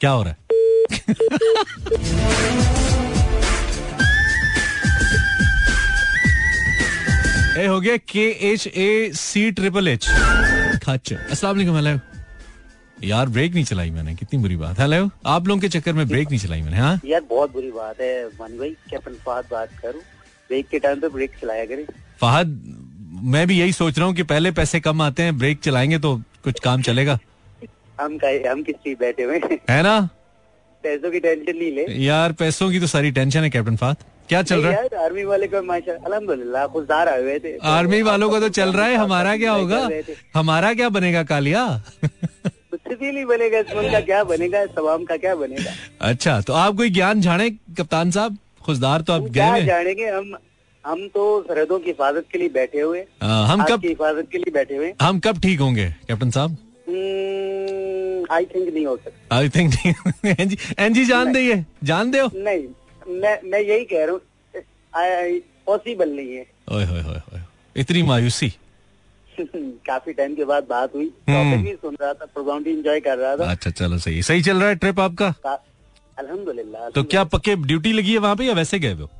[0.00, 0.36] क्या हो रहा है?
[7.58, 10.06] ए हो गया K H A C triple H
[10.84, 11.98] खच। अस्सलाम वालेकुम हेलो।
[13.08, 16.28] यार ब्रेक नहीं चलाई मैंने कितनी बुरी बात। हेलो आप लोगों के चक्कर में ब्रेक
[16.30, 17.00] नहीं चलाई मैंने हाँ?
[17.06, 20.00] यार बहुत बुरी बात है मानी भाई कैप्टन फहद बात करूँ?
[20.50, 21.86] ब्रेक के टाइम पे ब्रेक चलाया करे।
[22.20, 22.62] फहद
[23.34, 26.16] मैं भी यही सोच रहा हूँ कि पहले पैसे कम आते हैं ब्रेक चलाएँगे तो
[26.44, 27.18] कुछ काम चलेगा।
[28.00, 28.18] हम
[28.48, 29.40] हम किस चीज़ बैठे हुए
[29.70, 29.82] है?
[29.82, 29.98] ना?
[30.84, 33.96] पैसों की टेंशन नहीं ले। यार पैसों की तो सारी टेंशन है कैप्टन फहद
[34.28, 34.88] क्या चल रहा है?
[35.04, 35.92] आर्मी वाले को माशा
[37.04, 39.88] आए हुए थे। तो आर्मी वालों का तो चल रहा है हमारा क्या होगा।
[40.34, 41.64] हमारा क्या बनेगा कालिया?
[42.90, 45.72] नहीं बनेगा इसमें का क्या बनेगा तमाम का क्या बनेगा?
[46.00, 48.36] अच्छा तो आप कोई ज्ञान जाने कप्तान साहब?
[48.66, 50.06] खुशदार तो आप गए हुए जानेंगे?
[50.06, 50.36] हम
[50.84, 54.52] हम तो सरहदों की हिफाजत के लिए बैठे हुए आ, हम कब हिफाजत के लिए
[54.52, 56.56] बैठे हुए हम कब ठीक होंगे कैप्टन साहब?
[58.32, 59.74] आई थिंक नहीं हो सकता। आई थिंक
[60.26, 62.64] एनजी एनजी जान दे ये। जान दे नहीं
[63.20, 64.20] मैं मैं यही कह रहा हूँ
[65.66, 67.40] पॉसिबल नहीं है। ओए होए होए होए
[67.76, 68.48] इतनी मायूसी।
[69.88, 73.18] काफ़ी टाइम के बाद बात हुई। टॉपिक भी सुन रहा था प्रोग्राम भी इंजॉय कर
[73.18, 75.28] रहा था। अच्छा चलो सही। सही चल रहा है ट्रिप आपका?
[76.18, 79.10] अल्हम्दुलिल्लाह तो क्या पक्के ड्यूटी लगी है वहाँ पे या वैसे गए हो?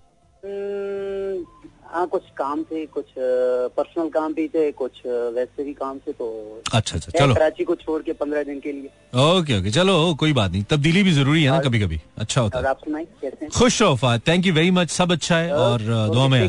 [0.45, 0.98] हम्म,
[1.91, 6.27] हाँ कुछ काम थे कुछ पर्सनल काम भी थे कुछ वैसे भी काम थे तो
[6.75, 10.33] अच्छा अच्छा चलो। कराची को छोड़ के पंद्रह दिन के लिए। ओके ओके चलो कोई
[10.33, 13.49] बात नहीं तब्दीली भी ज़रूरी है ना कभी कभी अच्छा होता है। आप सुनाई कैसे
[13.49, 16.41] खुश रहो फाद थैंक यू वेरी मच सब अच्छा है और दुआ में।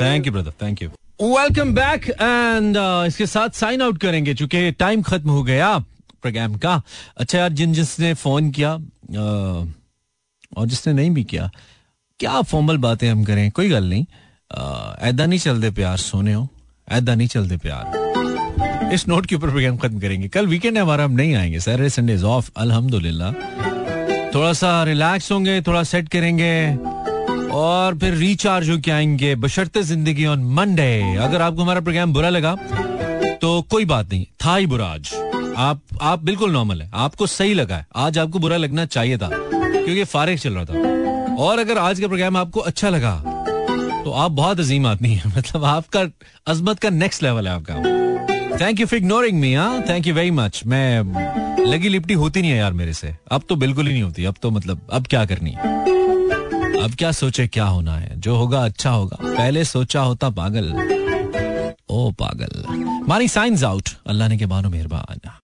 [0.00, 0.88] Thank you brother thank you
[1.22, 5.76] welcome back and इसके साथ साइन आउट करेंगे चूँकि टाइम खत्म हो गया
[6.22, 6.80] प्रोग्राम का।
[7.16, 8.72] अच्छा यार जिन जिसने फ़ोन किया
[10.56, 11.50] और जिसने नहीं भी किया
[12.20, 14.06] क्या फॉर्मल बातें हम करें कोई गल नहीं।
[14.50, 16.48] ऐदा नहीं चलते प्यार, सोने हो।
[16.88, 21.04] ऐदा नहीं चलते प्यार। इस नोट के ऊपर प्रोग्राम खत्म करेंगे। कल वीकेंड है, हमारा
[21.04, 23.32] हम नहीं आएँगे। सैटरडे संडे ऑफ़ अल्हम्दुलिल्लाह।
[24.34, 26.54] थोड़ा सा रिलैक्स होंगे, थोड़ा सेट करेंगे।
[27.52, 32.54] और फिर रिचार्ज होके आएँगे। बशर्ते ज़िंदगी ऑन मंडे अगर आपको हमारा प्रोग्राम बुरा लगा
[33.42, 35.12] तो कोई बात नहीं। था ही बुरा आज।
[35.56, 39.28] आप आप बिल्कुल नॉर्मल है। आपको सही लगा है। आज आपको बुरा लगना चाहिए था,
[39.32, 43.37] क्योंकि फारिग चल रहा था। और अगर आज का प्रोग्राम आपको अच्छा लगा
[44.08, 46.00] तो आप बहुत अजीम आदमी है। मतलब आपका,
[46.46, 47.74] अजमत का नेक्स्ट लेवल है आपका।
[48.60, 49.82] Thank you for ignoring me हाँ?
[49.88, 51.00] थैंक यू वेरी मच मैं,
[51.66, 54.34] लगी लिपटी होती नहीं है यार मेरे से। अब तो बिल्कुल ही नहीं होती। अब
[54.42, 55.58] तो मतलब अब क्या करनी है?
[56.82, 58.20] अब क्या सोचे, क्या होना है?
[58.20, 60.72] जो होगा अच्छा होगा। पहले सोचा होता पागल।
[61.90, 62.64] ओ पागल।
[63.08, 65.30] मानी साइंस आउट अल्लाह ने के मानो मेहरबान।